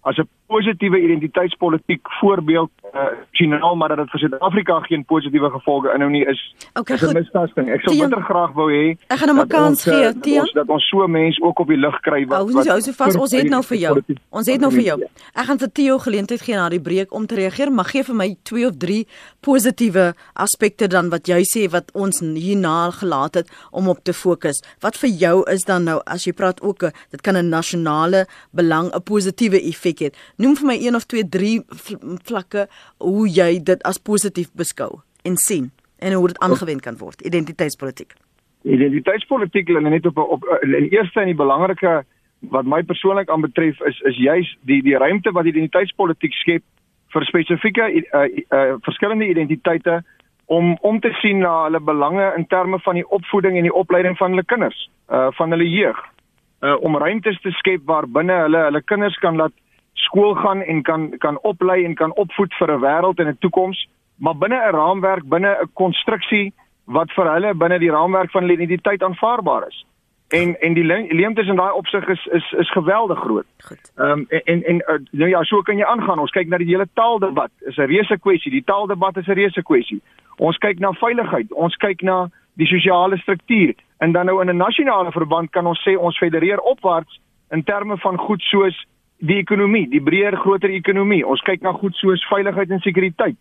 [0.00, 3.00] as 'n positiewe identiteitspolitiek voorbeeld uh,
[3.38, 6.40] finaal maar dat dit vir Suid-Afrika geen positiewe gevolge inhou nie is
[6.80, 7.70] okay, is 'n mistasting.
[7.70, 10.50] Ek sou bitter graag wou hê ek gaan hom 'n kans gee, uh, Tian.
[10.54, 13.32] Dat ons so mense ook op die lig kry wat Ons is so vas, ons
[13.32, 13.94] het nou vir jou.
[14.30, 14.98] Ons het nou vir jou.
[15.34, 18.14] Ek gaan vir Theo geleentheid gee na die breek om te reageer, maar gee vir
[18.14, 19.06] my twee of drie
[19.40, 24.62] positiewe aspekte dan wat jy sê wat ons hierna gelaat het om op te fokus.
[24.80, 28.90] Wat vir jou is dan nou as jy praat ook dit kan 'n nasionale belang
[28.94, 30.16] 'n positiewe effek het.
[30.40, 31.60] Noem vir my een of twee drie
[32.24, 32.66] vlakke
[32.98, 35.68] hoe jy dit as positief beskou en sien
[36.00, 38.14] en hoe dit aangewend kan word identiteitspolitiek.
[38.64, 42.00] Identiteitspolitiek lê net op op in eerste en die belangrike
[42.54, 46.64] wat my persoonlik aanbetref is is juis die die ruimte wat identiteitspolitiek skep
[47.12, 50.00] vir spesifieke uh, uh, verskillende identiteite
[50.46, 54.16] om om te sien na hulle belange in terme van die opvoeding en die opleiding
[54.18, 55.98] van hulle kinders, uh van hulle jeug.
[56.64, 59.52] Uh om ruimtes te skep waar binne hulle hulle kinders kan laat
[60.06, 63.88] skool gaan en kan kan oplei en kan opvoed vir 'n wêreld en 'n toekoms,
[64.16, 66.52] maar binne 'n raamwerk, binne 'n konstruksie
[66.84, 69.84] wat vir hulle binne die raamwerk van hulle identiteit aanvaarbaar is.
[70.30, 70.84] En en die
[71.14, 73.46] leemtes in daai opsig is is is geweldig groot.
[73.68, 73.92] Goed.
[73.96, 76.18] Ehm um, en en, en uh, nou ja, so kan jy aangaan.
[76.18, 77.50] Ons kyk na die hele taaldebat.
[77.60, 78.50] Is 'n reuse kwessie.
[78.50, 80.00] Die taaldebat is 'n reuse kwessie.
[80.36, 81.52] Ons kyk na veiligheid.
[81.52, 83.74] Ons kyk na die sosiale struktuur.
[83.98, 87.98] En dan nou in 'n nasionale verband kan ons sê ons federeer opwaarts in terme
[87.98, 88.86] van goed soos
[89.20, 91.22] die ekonomie, die breër groter ekonomie.
[91.26, 93.36] Ons kyk na goed soos veiligheid en sekuriteit.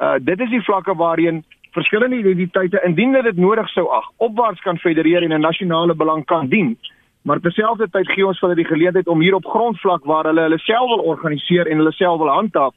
[0.00, 1.42] Uh dit is die vlakke waarheen
[1.76, 6.48] verskillende identiteite indien dit nodig sou ag, opwaarts kan federeer en 'n nasionale belang kan
[6.48, 6.76] dien.
[7.22, 10.88] Maar terselfdertyd gee ons hulle die geleentheid om hier op grondvlak waar hulle hulle self
[10.88, 12.74] wil organiseer en hulle self wil handhaaf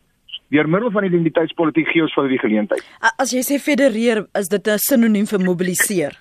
[0.53, 2.83] deur middel van identiteitspolitiek gee ons hulle die geleentheid.
[3.17, 6.13] As jy sê federeer, is dit 'n sinoniem vir mobiliseer?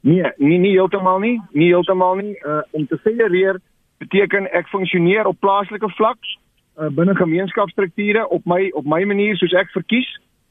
[0.00, 2.36] Nee, nie nie heeltemal nie, nie heeltemal nie.
[2.44, 3.60] Uh om te federeer
[3.98, 6.18] beteken ek funksioneer op plaaslike vlak
[6.78, 10.08] uh, binne gemeenskapsstrukture op my op my manier soos ek verkies.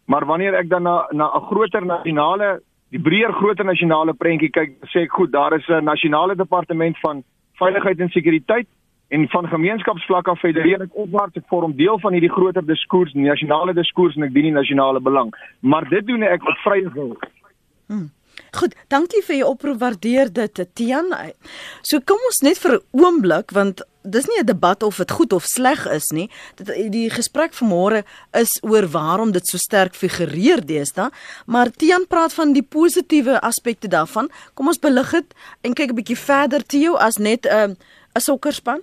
[0.08, 4.78] Maar wanneer ek dan na na 'n groter nasionale die breër groter nasionale prentjie kyk
[4.94, 7.24] sê ek goed daar is 'n nasionale departement van
[7.60, 8.68] veiligheid en sekuriteit
[9.10, 11.36] en van gemeenskapsvlak af federeer ek opwaarts.
[11.36, 15.32] Ek vorm deel van hierdie groter diskurs nasionale diskurs en ek dien die nasionale belang.
[15.60, 17.18] Maar dit doen ek op vrye wil.
[17.88, 18.10] Hmm.
[18.58, 19.80] Goed, dankie vir jou oproep.
[19.82, 21.12] Waardeer dit, Tian.
[21.82, 25.34] So kom ons net vir 'n oomblik want dis nie 'n debat of dit goed
[25.34, 26.30] of sleg is nie.
[26.56, 31.10] Dit die gesprek vanmôre is oor waarom dit so sterk figureer deesdae,
[31.46, 34.30] maar Tian praat van die positiewe aspekte daarvan.
[34.54, 37.76] Kom ons belig dit en kyk 'n bietjie verder Tio as net 'n uh,
[38.16, 38.82] 'n sokkerspan.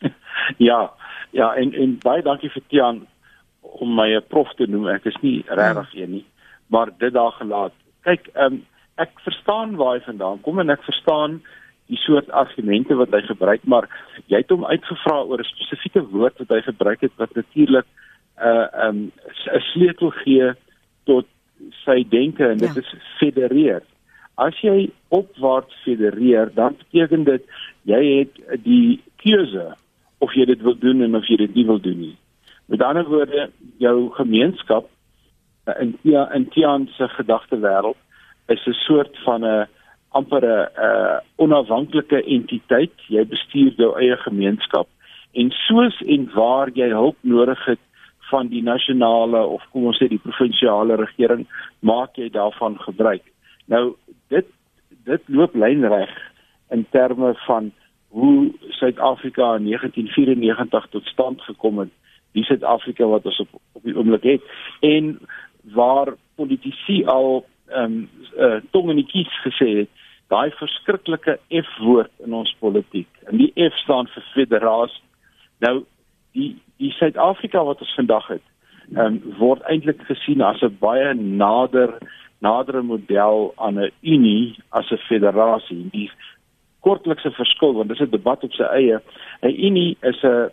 [0.58, 0.92] Ja,
[1.30, 3.06] ja en en baie dankie vir Tian
[3.60, 4.88] om my 'n prof te noem.
[4.88, 6.02] Ek is nie regtig hmm.
[6.02, 6.26] een nie,
[6.66, 7.72] maar dit daar gelaat
[8.04, 8.62] kyk, um,
[9.00, 11.40] ek verstaan waar hy vandaan kom en ek verstaan
[11.92, 13.88] die soort argumente wat hy gebruik, maar
[14.32, 18.46] jy het hom uitgevra oor 'n spesifieke woord wat hy gebruik het wat natuurlik 'n
[18.48, 19.12] uh, um,
[19.52, 20.52] 'n sleutel gee
[21.04, 21.26] tot
[21.84, 22.80] sy denke en dit ja.
[22.80, 23.82] is federeer.
[24.36, 27.42] As jy opwaarts federeer, dan beteken dit
[27.82, 29.76] jy het die keuse
[30.18, 32.16] of jy dit wil doen en of jy dit nie wil doen nie.
[32.66, 34.93] Met ander woorde, jou gemeenskap Eh,
[35.80, 37.96] in ja in Tian se gedagte wêreld
[38.46, 39.66] is 'n soort van 'n
[40.08, 42.92] amper 'n uh, onafhanklike entiteit.
[43.08, 44.88] Jy bestuur jou eie gemeenskap
[45.32, 47.82] en soos en waar jy hulp nodig het
[48.30, 51.46] van die nasionale of kom ons sê die provinsiale regering,
[51.80, 53.24] maak jy daarvan gebruik.
[53.66, 53.96] Nou
[54.32, 54.46] dit
[55.04, 56.12] dit loop lynreg
[56.72, 57.72] in terme van
[58.08, 61.92] hoe Suid-Afrika in 1994 tot stand gekom het
[62.32, 64.42] die Suid-Afrika wat ons op op die oomblik het
[64.80, 65.18] en
[65.72, 69.90] waar politici al ehm um, uh, tong in die kies gesê het
[70.28, 73.08] daai verskriklike F woord in ons politiek.
[73.28, 75.02] En die F staan vir federasie.
[75.64, 75.84] Nou
[76.32, 78.44] die die Suid-Afrika wat ons vandag het
[78.92, 81.98] ehm um, word eintlik gesien as 'n baie nader
[82.38, 85.88] nadere model aan 'n unie as 'n federasie.
[85.90, 86.10] Die
[86.80, 89.00] kortlikse verskil want dis 'n debat op sy eie.
[89.42, 90.50] 'n unie is 'n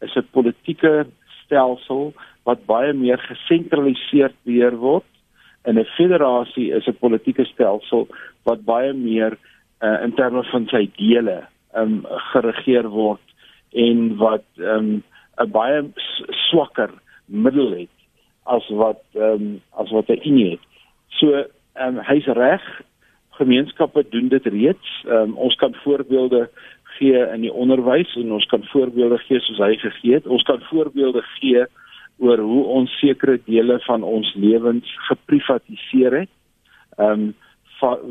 [0.00, 1.06] is 'n politieke
[1.44, 2.12] stelsel
[2.44, 5.08] wat baie meer gesentraliseerd beheer word
[5.64, 8.08] en 'n federasie is 'n politieke stelsel
[8.44, 9.38] wat baie meer
[9.82, 13.26] uh, in terme van sy dele um, geregeer word
[13.72, 15.02] en wat ehm um,
[15.40, 15.82] 'n baie
[16.48, 16.90] swakker
[17.26, 17.96] middel het
[18.44, 20.64] as wat um, as wat 'n unie het.
[21.08, 21.44] So
[21.80, 22.62] um, hy's reg.
[23.30, 25.04] Gemeenskappe doen dit reeds.
[25.08, 26.50] Um, ons kan voorbeelde
[26.82, 30.26] gee in die onderwys en ons kan voorbeelde gee soos hy gegee het.
[30.26, 31.64] Ons kan voorbeelde gee
[32.22, 36.32] oor hoe ons sekere dele van ons lewens geprivatiseer het.
[36.98, 37.32] Ehm um,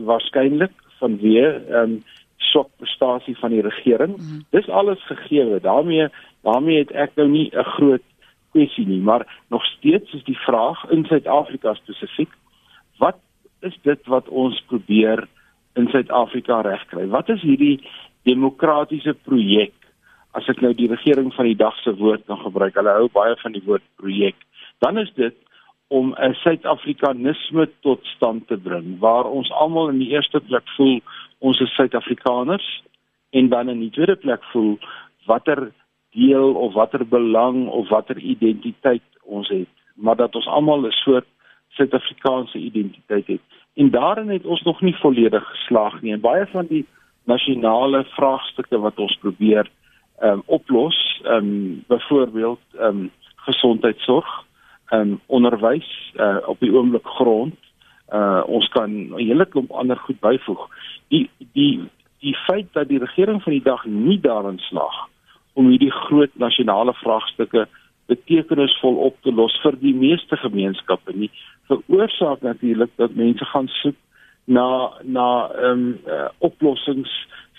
[0.05, 1.99] waarskynlik vanweë ehm um,
[2.51, 4.17] swak prestasie van die regering.
[4.17, 4.41] Mm.
[4.51, 5.59] Dis alles gegee.
[5.59, 6.09] daarmee
[6.43, 8.05] daarmee het ek nou nie 'n groot
[8.51, 12.31] kwessie nie, maar nog steeds is die vraag in Suid-Afrika spesifiek,
[12.97, 13.17] wat
[13.61, 15.27] is dit wat ons probeer
[15.75, 17.07] in Suid-Afrika regkry?
[17.07, 17.79] Wat is hierdie
[18.23, 19.73] demokratiese projek?
[20.31, 23.35] As ek nou die regering van die dag se woord kan gebruik, hulle hou baie
[23.41, 24.35] van die woord projek.
[24.79, 25.35] Dan is dit
[25.91, 31.01] om 'n Suid-Afrikanisme tot stand te bring waar ons almal in die eerste plek voel
[31.39, 32.83] ons is Suid-Afrikaners
[33.29, 34.77] en dan in die tweede plek voel
[35.25, 35.71] watter
[36.11, 41.27] deel of watter belang of watter identiteit ons het, maar dat ons almal 'n soort
[41.69, 43.41] Suid-Afrikaanse identiteit het.
[43.73, 46.13] En daarin het ons nog nie volledig geslaag nie.
[46.13, 46.85] En baie van die
[47.23, 49.69] nasionale vraagstukke wat ons probeer
[50.21, 54.29] ehm um, oplos, ehm um, byvoorbeeld ehm um, gesondheidsorg,
[54.89, 57.55] ehm um, onderwys uh, op die oomblik grond.
[58.13, 60.67] Uh ons kan 'n hele klomp ander goed byvoeg.
[61.07, 65.07] Die die die feit dat die regering van die dag nie daarin slaag
[65.53, 67.67] om hierdie groot nasionale vraagstukke
[68.11, 71.31] betekenisvol op te los vir die meeste gemeenskappe nie
[71.71, 73.95] veroorsaak natuurlik dat mense gaan soek
[74.45, 74.67] na
[75.03, 77.11] na ehm um, uh, oplossings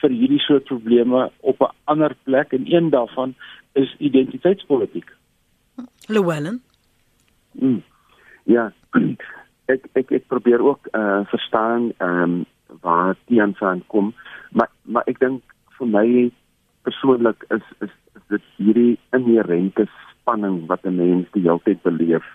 [0.02, 3.34] vir hierdie soort probleme op 'n ander plek en een daarvan
[3.72, 5.08] is identiteitspolitiek.
[6.06, 6.62] Llewellyn.
[7.52, 7.82] Mm.
[8.44, 8.72] Ja.
[9.72, 12.44] Ek ek ek probeer ook uh, verstaan ehm um,
[12.80, 14.14] waar die aanvang kom,
[14.50, 15.42] maar maar ek dink
[15.78, 16.30] vir my
[16.82, 22.26] persoonlik is is is dit hierdie inherente spanning wat 'n mens die hele tyd beleef.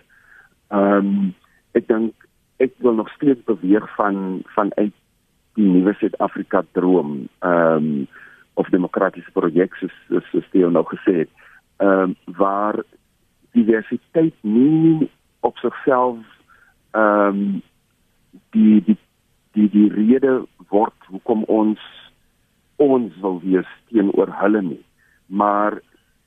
[0.72, 1.36] Ehm um,
[1.72, 2.14] ek dink
[2.58, 4.96] ek wil nog steeds beweeg van van uit
[5.58, 8.08] die nuwe Suid-Afrika droom ehm um,
[8.58, 11.32] of demokratiese projek soos soos jy nou gesê het.
[11.82, 12.82] Ehm um, waar
[13.58, 15.10] diversiteit nie
[15.46, 16.18] op sigself
[16.92, 17.62] ehm um,
[18.56, 18.98] die die
[19.58, 21.82] die die rede word hoekom ons
[22.78, 24.84] ons wil wees teenoor hulle nie
[25.28, 25.80] maar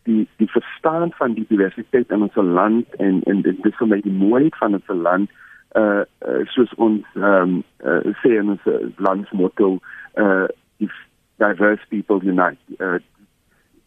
[0.09, 4.01] die die verstaan van die diversiteit in ons land en en dit is vir my
[4.07, 5.31] die mooiheid van ons land
[5.77, 9.79] uh, uh soos ons ehm um, uh, sê in ons landsmotto
[10.25, 10.97] uh if
[11.43, 12.99] diverse people unite uh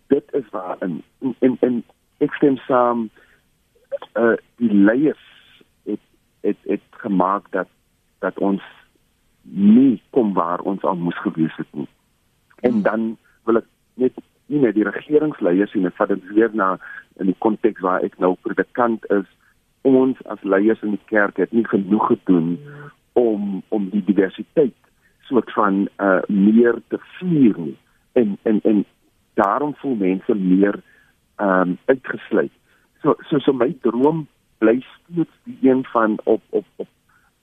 [0.08, 1.04] dit is waar in
[1.40, 1.84] in in
[2.18, 3.10] ek stem saam
[4.16, 5.26] uh die leiers
[5.86, 6.04] het
[6.42, 7.68] het het gemaak dat
[8.20, 8.64] dat ons
[9.42, 11.90] nie kom waar ons al moes gewees het nie
[12.64, 13.66] En dan wil ek
[14.00, 14.20] net
[14.52, 16.78] nie net die regeringsleiers sien, ek vat dit weer na
[17.20, 19.28] in die konteks waar ek nou predikant is.
[19.84, 22.58] Ons as leiers in die kerk het nie genoeg gedoen
[23.20, 24.76] om om die diversiteit
[25.28, 27.78] soort van uh meer te vier nie.
[28.12, 28.86] En en en
[29.34, 30.82] daarom voel mense meer
[31.36, 32.52] ehm um, uitgesluit.
[33.02, 36.88] So so so my droom bly steeds die een van op op op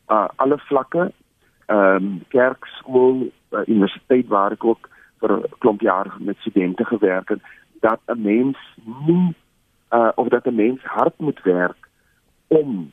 [0.09, 1.13] uh alle vlakke
[1.67, 4.89] ehm um, kerk, skool, uh, universiteit waar ek ook
[5.21, 7.43] vir 'n klomp jaar met studente gewerk het
[7.81, 8.59] dat 'n mens
[9.07, 9.35] nie
[9.93, 11.89] uh of dat 'n mens hard moet werk
[12.51, 12.91] om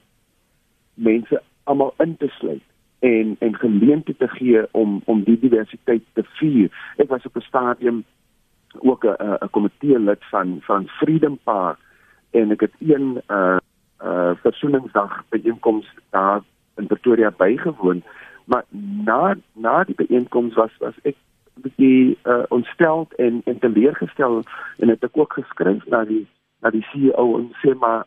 [0.93, 2.63] mense almal in te sluit
[3.00, 6.70] en en geleenthede te gee om om die diversiteit te vier.
[6.98, 8.04] Ek was op 'n stadium
[8.80, 11.78] ook 'n 'n komitee lid van van Freedom Park
[12.32, 13.58] en ek het een uh
[14.04, 16.41] uh versoeningsdag byeenkoms daar
[16.76, 18.04] in Pretoria bygewoon
[18.46, 18.63] maar
[19.06, 21.15] na na die byeenkoms was was ek
[21.54, 24.43] bietjie uh, ontsteld en en teleurgestel
[24.78, 26.28] en het ek ook geskryf na die
[26.62, 28.06] na die CEO en sê maar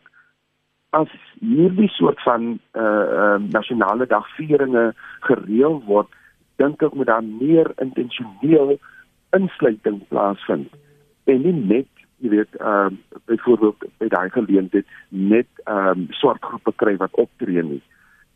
[0.91, 4.85] as hierdie soort van eh uh, uh, nasionale dagvieringe
[5.27, 6.07] gereël word
[6.61, 8.77] dink ek moet daar meer intentioneel
[9.37, 10.69] insluiting plaasvind
[11.23, 11.89] en nie net
[12.21, 17.23] jy weet ehm uh, byvoorbeeld by daai geleentheid net ehm um, swart groepe kry wat
[17.25, 17.81] optree nie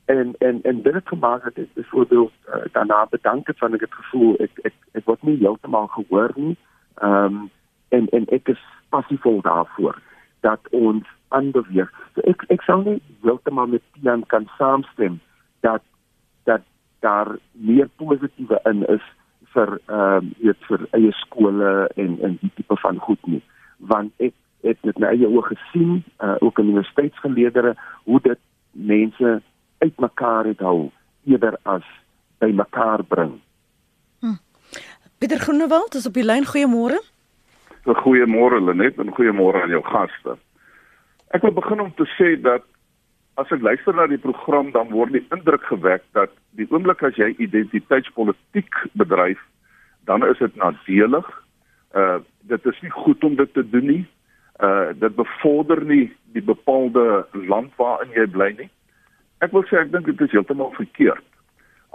[0.05, 3.81] en en en dit het gemaak dat ek byvoorbeeld uh, daarna bedank het van ek
[3.81, 6.57] het gevoel ek ek ek word nie heeltemal gehoor nie.
[6.95, 7.49] Ehm um,
[7.89, 10.01] en en ek is passievol daarvoor
[10.39, 11.07] dat ons
[11.37, 11.91] aanbeweeg.
[12.15, 15.19] So ek ek sou nie heeltemal met Tian kan saamstem
[15.65, 15.83] dat
[16.49, 16.63] dat
[17.05, 19.03] daar meer positiewe in is
[19.53, 23.43] vir ehm um, weet vir eie skole en en die tipe van goed nie.
[23.77, 24.33] Want ek
[24.65, 27.75] het met my eie oë gesien, uh, ook in universiteitsgeleerdere
[28.09, 28.39] hoe dit
[28.71, 29.41] mense
[29.83, 30.89] uitmekaar het hou
[31.25, 31.85] eerder as
[32.41, 33.35] by mekaar bring.
[34.19, 34.37] Hm.
[35.17, 36.47] Pieter Groenewald is op die lyn.
[36.49, 36.99] Goeiemôre.
[37.85, 40.37] Goeiemôre Lenet en goeiemôre aan jou gaste.
[41.33, 42.65] Ek wil begin om te sê dat
[43.41, 47.17] as ek luister na die program dan word die indruk gewek dat die oomblik as
[47.19, 49.41] jy identiteitspolitiek bedryf,
[50.05, 51.27] dan is dit nadelig.
[51.95, 54.03] Uh dit is nie goed om dit te doen nie.
[54.61, 58.69] Uh dit bevorder nie die bepaalde land waarin jy bly nie.
[59.41, 61.25] Ek wil sê ek dink dit is heeltemal verkeerd.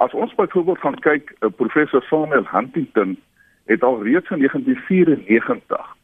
[0.00, 3.16] As ons byvoorbeeld gaan kyk, uh, professor Samuel Huntington
[3.68, 5.96] het al reeds in 1994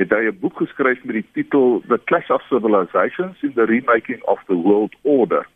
[0.00, 4.22] het hy 'n boek geskryf met die titel The Clash of Civilizations in the Remaking
[4.22, 5.46] of the World Order.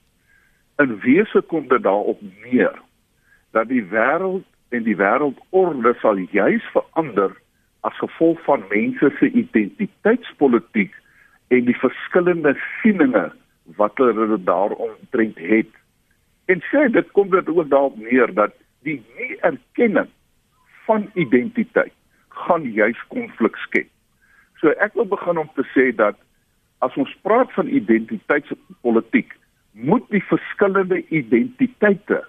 [0.76, 2.74] En wese kom dit daarop neer
[3.50, 7.32] dat die wêreld en die wêreldorde sal juis verander
[7.80, 10.94] as gevolg van mense se identiteitspolitiek
[11.48, 13.32] en die verskillende sieninge
[13.76, 15.72] wat hulle daaromtrent het.
[16.44, 20.08] En sê dit kom dit ook daarop neer dat die nie erkenning
[20.84, 21.92] van identiteit
[22.28, 23.88] gaan juis konflik skep.
[24.64, 26.16] So ek wil begin om te sê dat
[26.80, 29.34] as ons praat van identiteitspolitiek,
[29.76, 32.22] moet die verskillende identiteite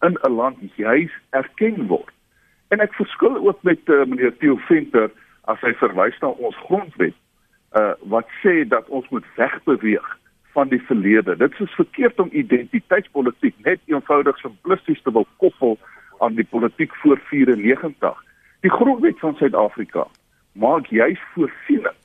[0.00, 2.14] in 'n land juis erken word.
[2.72, 5.10] En ek verskil ook met uh, meneer Theo Venter
[5.44, 7.14] as hy verwys na ons grondwet
[7.76, 10.08] uh wat sê dat ons moet wegbeweeg
[10.56, 11.36] van die verlede.
[11.36, 15.78] Dit is verkeerd om identiteitspolitiek net eenvoudig simplisties te wil koppel
[16.24, 18.24] aan die politiek voor 94.
[18.60, 20.08] Die grondwet van Suid-Afrika
[20.52, 21.98] maak juis voorsiening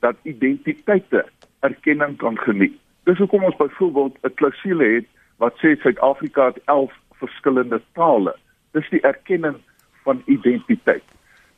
[0.00, 1.24] dat identiteite
[1.60, 2.76] erkenning kan geniet.
[3.04, 8.36] Dis hoekom ons byvoorbeeld 'n klousule het wat sê Suid-Afrika het 11 verskillende tale.
[8.72, 9.56] Dis die erkenning
[10.02, 11.04] van identiteit.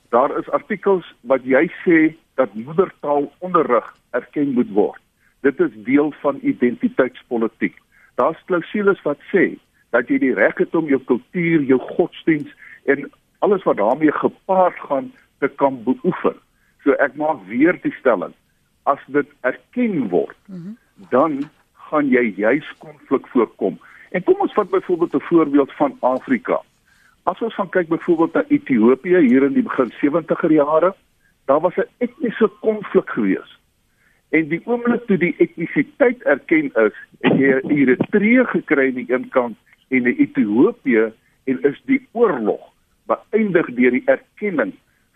[0.08, 5.00] Daar is artikels wat jy sê dat moedertaalonderrig erken moet word.
[5.40, 7.76] Dit is deel van identiteitspolitiek.
[8.14, 9.58] Daar's klousules wat sê
[9.90, 14.78] dat jy die reg het om jou kultuur, jou godsdiens en alles wat daarmee gepaard
[14.88, 16.36] gaan te kan beoefen.
[16.84, 18.34] So ek maak weer die stelling.
[18.82, 20.76] As dit erken word, mm -hmm.
[21.10, 21.50] dan
[21.90, 23.78] gaan jy juis konflik voorkom.
[24.10, 26.60] En kom ons vat byvoorbeeld 'n voorbeeld van Afrika.
[27.22, 30.94] As ons gaan kyk byvoorbeeld na Ethiopië hier in die begin 70er jare,
[31.44, 33.58] daar was 'n etniese konflik gewees.
[34.28, 39.28] En die oomblik toe die etnisiteit erken is, het jy Eritrea gekry aan die een
[39.28, 39.56] kant
[39.88, 41.12] en die Ethiopië
[41.44, 42.72] en is die oorlog
[43.06, 44.72] beëindig deur die erkenning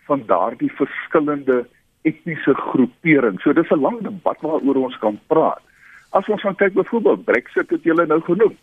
[0.07, 1.65] van daardie verskillende
[2.01, 3.43] etniese groeperings.
[3.43, 5.61] So dis 'n lang debat waaroor ons kan praat.
[6.09, 8.57] As ons gaan kyk byvoorbeeld Brexit het julle nou genoem.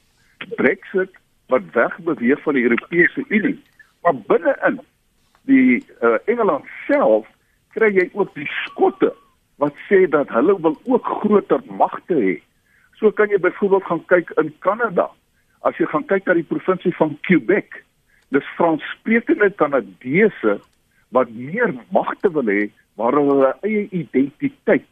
[0.57, 1.11] Brexit
[1.47, 3.62] wat wegbeweeg van die Europese Unie.
[4.03, 4.80] Maar binne-in
[5.43, 7.26] die uh, Engeland self
[7.72, 9.14] kry jy ook die Skotte
[9.57, 12.36] wat sê dat hulle wil ook groter magte hê.
[12.99, 15.09] So kan jy byvoorbeeld gaan kyk in Kanada.
[15.66, 17.82] As jy gaan kyk na die provinsie van Quebec,
[18.34, 20.59] dis Franssprekende Kanadese
[21.09, 24.88] wat meer magte wil hê waar hulle eie identiteit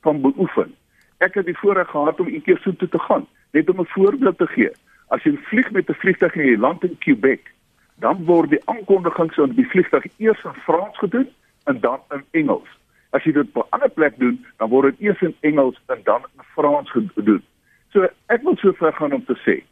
[0.00, 0.74] kan beoefen.
[1.18, 4.38] Ek het die voorreg gehad om eendag so toe te gaan, net om 'n voorbeeld
[4.38, 4.70] te gee.
[5.08, 7.52] As jy vlieg met 'n vliegtuig in die land in Quebec,
[7.98, 11.28] dan word die aankondigings op die vliegtuig eers in Frans gedoen
[11.64, 12.68] en dan in Engels.
[13.10, 16.00] As jy dit op 'n ander plek doen, dan word dit eers in Engels en
[16.04, 17.42] dan in Frans gedoen.
[17.92, 19.64] So ek wil so ver gaan om te sê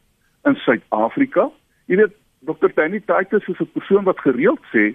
[0.44, 1.50] in Suid-Afrika,
[1.86, 2.14] jy weet
[2.46, 2.70] Dr.
[2.74, 4.94] Danny Titus is 'n persoon wat gereeld sê,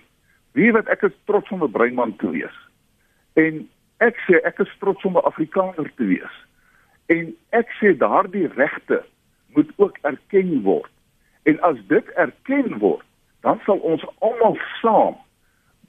[0.54, 2.58] "Wie weet ek is trots om 'n breinman te wees."
[3.34, 6.36] En ek sê ek is trots om 'n Afrikaner te wees.
[7.06, 9.04] En ek sê daardie regte
[9.54, 10.92] moet ook erken word.
[11.44, 13.06] En as dit erken word,
[13.42, 15.16] dan sal ons almal saam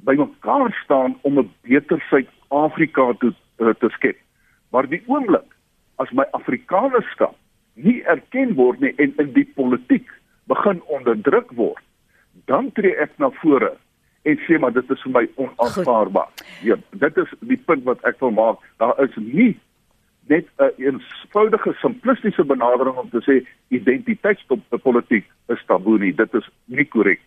[0.04, 4.16] bymekaar staan om 'n beter Suid-Afrika te uh, te skep.
[4.70, 5.48] Maar die oomblik
[5.96, 7.34] as my Afrikanerskap
[7.74, 10.08] nie erken word nie en in die politiek
[10.44, 11.84] begin onderdruk word,
[12.44, 13.76] dan tree ek na vore
[14.22, 16.30] en sê maar dit is vir my onaanvaarbaar.
[16.62, 18.62] Ja, dit is die punt wat ek wil maak.
[18.82, 19.58] Daar is nie
[20.30, 26.14] net 'n eenvoudige simplistiese benadering om te sê identiteitspolitiek is taboe nie.
[26.14, 27.20] Dit is nie korrek.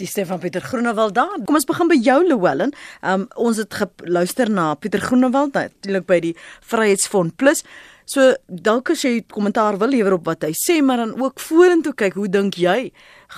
[0.00, 1.36] Die Stefan Pieter Groenewald daar.
[1.46, 2.72] Kom ons begin by jou Louwelen.
[3.06, 6.32] Um ons het geluister na Pieter Groenewald natuurlik by die
[6.66, 7.62] Vryheidsfront Plus.
[8.10, 11.94] So dalk as jy kommentaar wil lewer op wat hy sê, maar dan ook vorentoe
[11.96, 12.90] kyk, hoe dink jy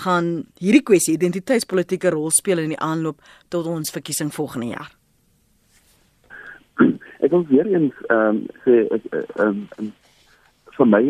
[0.02, 3.20] gaan hierdie kwessie identiteitspolitieke rol speel in die aanloop
[3.52, 4.90] tot ons verkiesing volgende jaar?
[7.20, 9.92] Ek wil weer eens ehm um, sê ek ehm um,
[10.76, 11.04] vir my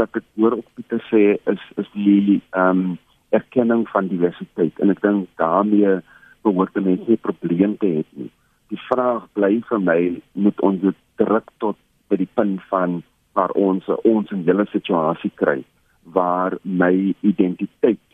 [0.00, 2.96] wat ek hoor op Pieter sê is is die ehm um,
[3.30, 5.98] erkenning van diversiteit en ek dink daarmee
[6.46, 8.30] behoort mense nie probleme te hê nie.
[8.72, 10.00] Die vraag bly vir my
[10.32, 11.76] moet ons dit druk tot
[12.08, 13.00] by die punt van
[13.36, 15.64] waar ons ons 'n hele situasie kry
[16.12, 18.06] waar my identiteit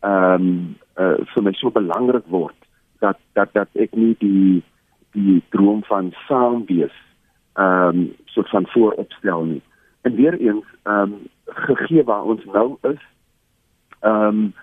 [0.00, 2.56] ehm um, uh, vir my so belangrik word
[3.00, 4.62] dat dat dat ek nie die
[5.12, 6.96] die droom van saam wees
[7.56, 9.62] ehm um, soort van vooropstel nie.
[10.02, 11.14] En weer eens ehm um,
[11.46, 13.02] gegee waar ons nou is
[14.00, 14.54] ehm um,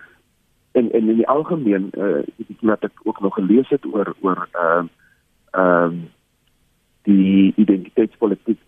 [0.72, 2.22] en en in die algemeen uh,
[2.60, 4.88] wat ek ook nog gelees het oor oor ehm uh,
[5.50, 6.08] ehm um,
[7.02, 8.60] die identiteitspolitiek.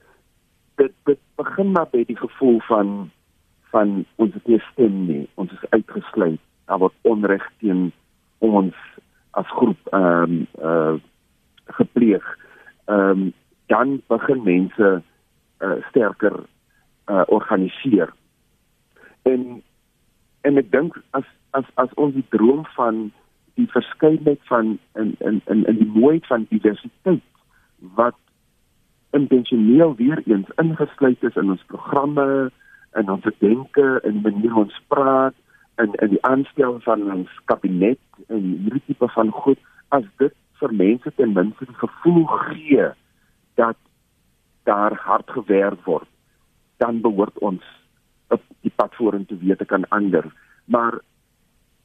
[0.74, 3.10] Dit dit begin maar by die gevoel van
[3.70, 5.28] van ons het nie stem nie.
[5.34, 6.40] Ons is uitgesluit.
[6.64, 7.92] Daar word onreg teen
[8.38, 8.74] ons
[9.30, 10.96] as groep ehm um, uh
[11.70, 12.24] gepleeg.
[12.84, 13.32] Ehm um,
[13.66, 15.02] dan begin mense
[15.58, 16.40] uh, sterker
[17.06, 18.12] uh, organiseer.
[19.22, 19.62] En
[20.42, 21.26] en ek dink as
[21.58, 23.10] as as ons die droom van
[23.58, 27.24] die verskeidenheid van in in in in die mooiheid van diversiteit
[27.98, 28.18] wat
[29.16, 32.50] intentioneel weer eens ingesluit is in ons programme
[32.90, 35.34] en ons denke en manier ons praat
[35.82, 39.60] en en die aanstel van ons kabinet en hierdie tipe van goed
[39.96, 42.88] as dit vir mense ten minste die gevoel gee
[43.60, 43.78] dat
[44.68, 46.08] daar hard gewerk word
[46.82, 47.64] dan behoort ons
[48.30, 50.26] op die pad vorentoe weer te kan ander.
[50.64, 50.98] Maar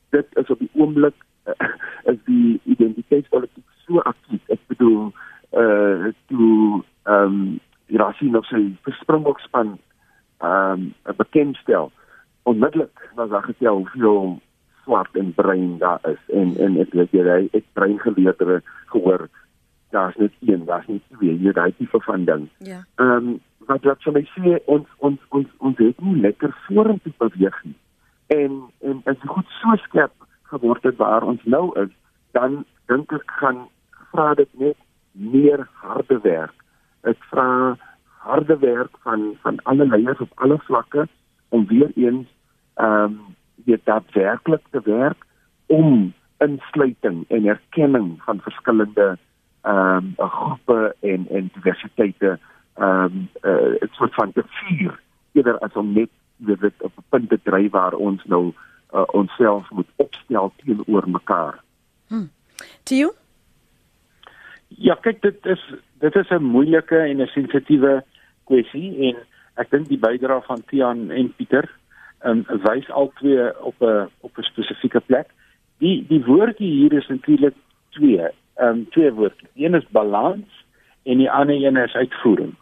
[0.09, 1.15] dit is op die oomblik
[1.45, 1.53] uh,
[2.11, 5.11] is die identiteitspolitiek so aktief ek bedoel
[5.55, 9.75] uh toe ehm um, die rasie nog sy verspringbokspan
[10.41, 11.91] ehm um, bekendstel
[12.43, 14.39] onmiddellik was daar getel hoeveel
[14.83, 16.21] swart en bruin daar is.
[16.33, 18.61] En en ek weet jy ek bruin geleerdere
[18.93, 19.27] gehoor
[19.95, 22.83] daar's net een daar's nie twee jy daai tipe van ding ja.
[22.95, 27.13] Ehm um, wat wat vir my sê ons ons ons ons het nie lekker vorentoe
[27.23, 27.77] beweeg nie.
[28.35, 31.91] En en as jy goed so skerp geword het waar ons nou is
[32.37, 33.65] dan dink ek gaan
[34.11, 34.77] vra dit net
[35.11, 36.55] meer harde werk.
[37.03, 37.75] Ek vra
[38.25, 41.07] harde werk van van alle leiers op alle vlakke
[41.49, 42.27] om weer eens
[42.75, 43.19] ehm um,
[43.65, 45.25] weer daadwerklik te werk
[45.65, 49.17] om insluiting en erkenning van verskillende
[49.61, 52.39] ehm um, groepe en en diversiteite
[52.75, 54.99] ehm um, uh, eh, 'n soort van te vier
[55.31, 58.53] eerder as om net weet dit op 'n punt te dryf waar ons nou
[58.93, 61.63] uh, onsself moet opstel teenoor mekaar.
[62.07, 62.27] Hm.
[62.83, 63.13] Tio?
[64.67, 68.03] Ja, kyk dit is dit is 'n moeilike en 'n sensitiewe
[68.43, 69.15] kwessie en
[69.55, 71.69] ek dink die bydrae van Tian en Pieter
[72.25, 75.29] um, wys albei op 'n op 'n spesifieke plek.
[75.77, 77.55] Die die woordjie hier is natuurlik
[77.89, 79.47] twee, ehm um, twee woorde.
[79.55, 80.65] Een is balans
[81.03, 82.55] en die ander een is uitvoering.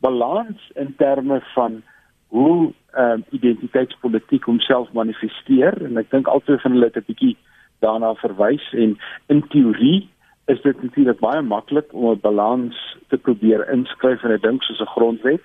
[0.00, 1.82] Balans in terme van
[2.28, 5.82] hoe ehm um, identiteitspolitiek homself manifesteer.
[5.84, 7.36] En ek dink albei van hulle 'n bietjie
[7.84, 8.72] daarna verwys.
[8.72, 10.08] En in teorie
[10.46, 14.80] is dit natuurlik baie maklik om 'n balans te probeer inskryf in 'n ding soos
[14.80, 15.42] 'n grondwet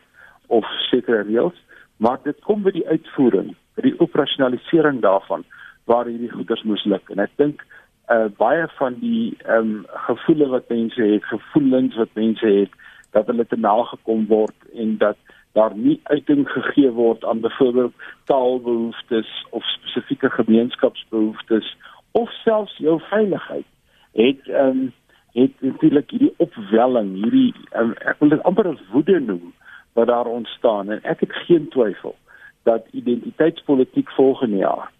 [0.47, 1.57] of sekere reëls,
[1.97, 5.43] maar dit kom by die uitvoering, by die operasionalisering daarvan
[5.83, 7.63] waar hierdie goeders moes luk en ek dink
[8.11, 12.73] uh, baie van die ehm um, gevoelens wat mense het, gevoelens wat mense het
[13.11, 15.17] dat hulle te nagekom word en dat
[15.51, 17.93] daar nie uiting gegee word aan byvoorbeeld
[18.23, 21.77] taalbehoeftes of spesifieke gemeenskapsbehoeftes
[22.11, 23.65] of selfs jou veiligheid
[24.13, 24.91] het ehm um,
[25.31, 29.53] het natuurlik hierdie opwelling, hierdie um, ek wil dit amper as woede noem
[29.95, 32.15] wat daar ontstaan en ek het geen twyfel
[32.67, 34.91] dat identiteitspolitiek volgende jaar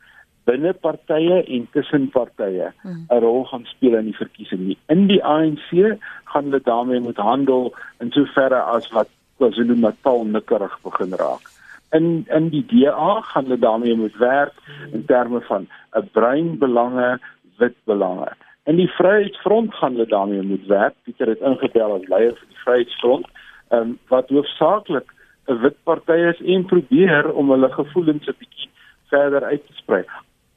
[0.46, 2.72] binne partye en tussen partye.
[2.84, 4.76] 'n rol gaan speel in die verkiesing.
[4.88, 11.14] In die ANC gaan hulle daarmee moet handel in soverre as wat KwaZulu-Natal nikkerig begin
[11.14, 11.46] raak.
[11.92, 14.54] In in die DA gaan hulle daarmee moet werk
[14.94, 17.20] in terme van 'n bruin belange,
[17.58, 18.32] wit belange.
[18.66, 20.94] In die Vryheidsfront gaan hulle daarmee moet werk.
[21.04, 23.28] Pieter het ingebel as leier vir die Vryheidsfront,
[23.70, 25.08] ehm um, wat hoofsaaklik
[25.48, 28.70] 'n wit party is en probeer om hulle gevoelens 'n bietjie
[29.10, 30.04] verder uit te sprei.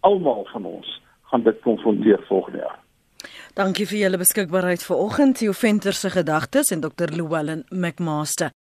[0.05, 0.89] Almal van ons
[1.31, 2.79] gaan dit konfronteer volgende jaar.
[3.55, 5.39] Dankie vir julle beskikbaarheid vanoggend.
[5.41, 7.15] Theo Venter se gedagtes en Dr.
[7.15, 8.55] Llewellyn McMaster.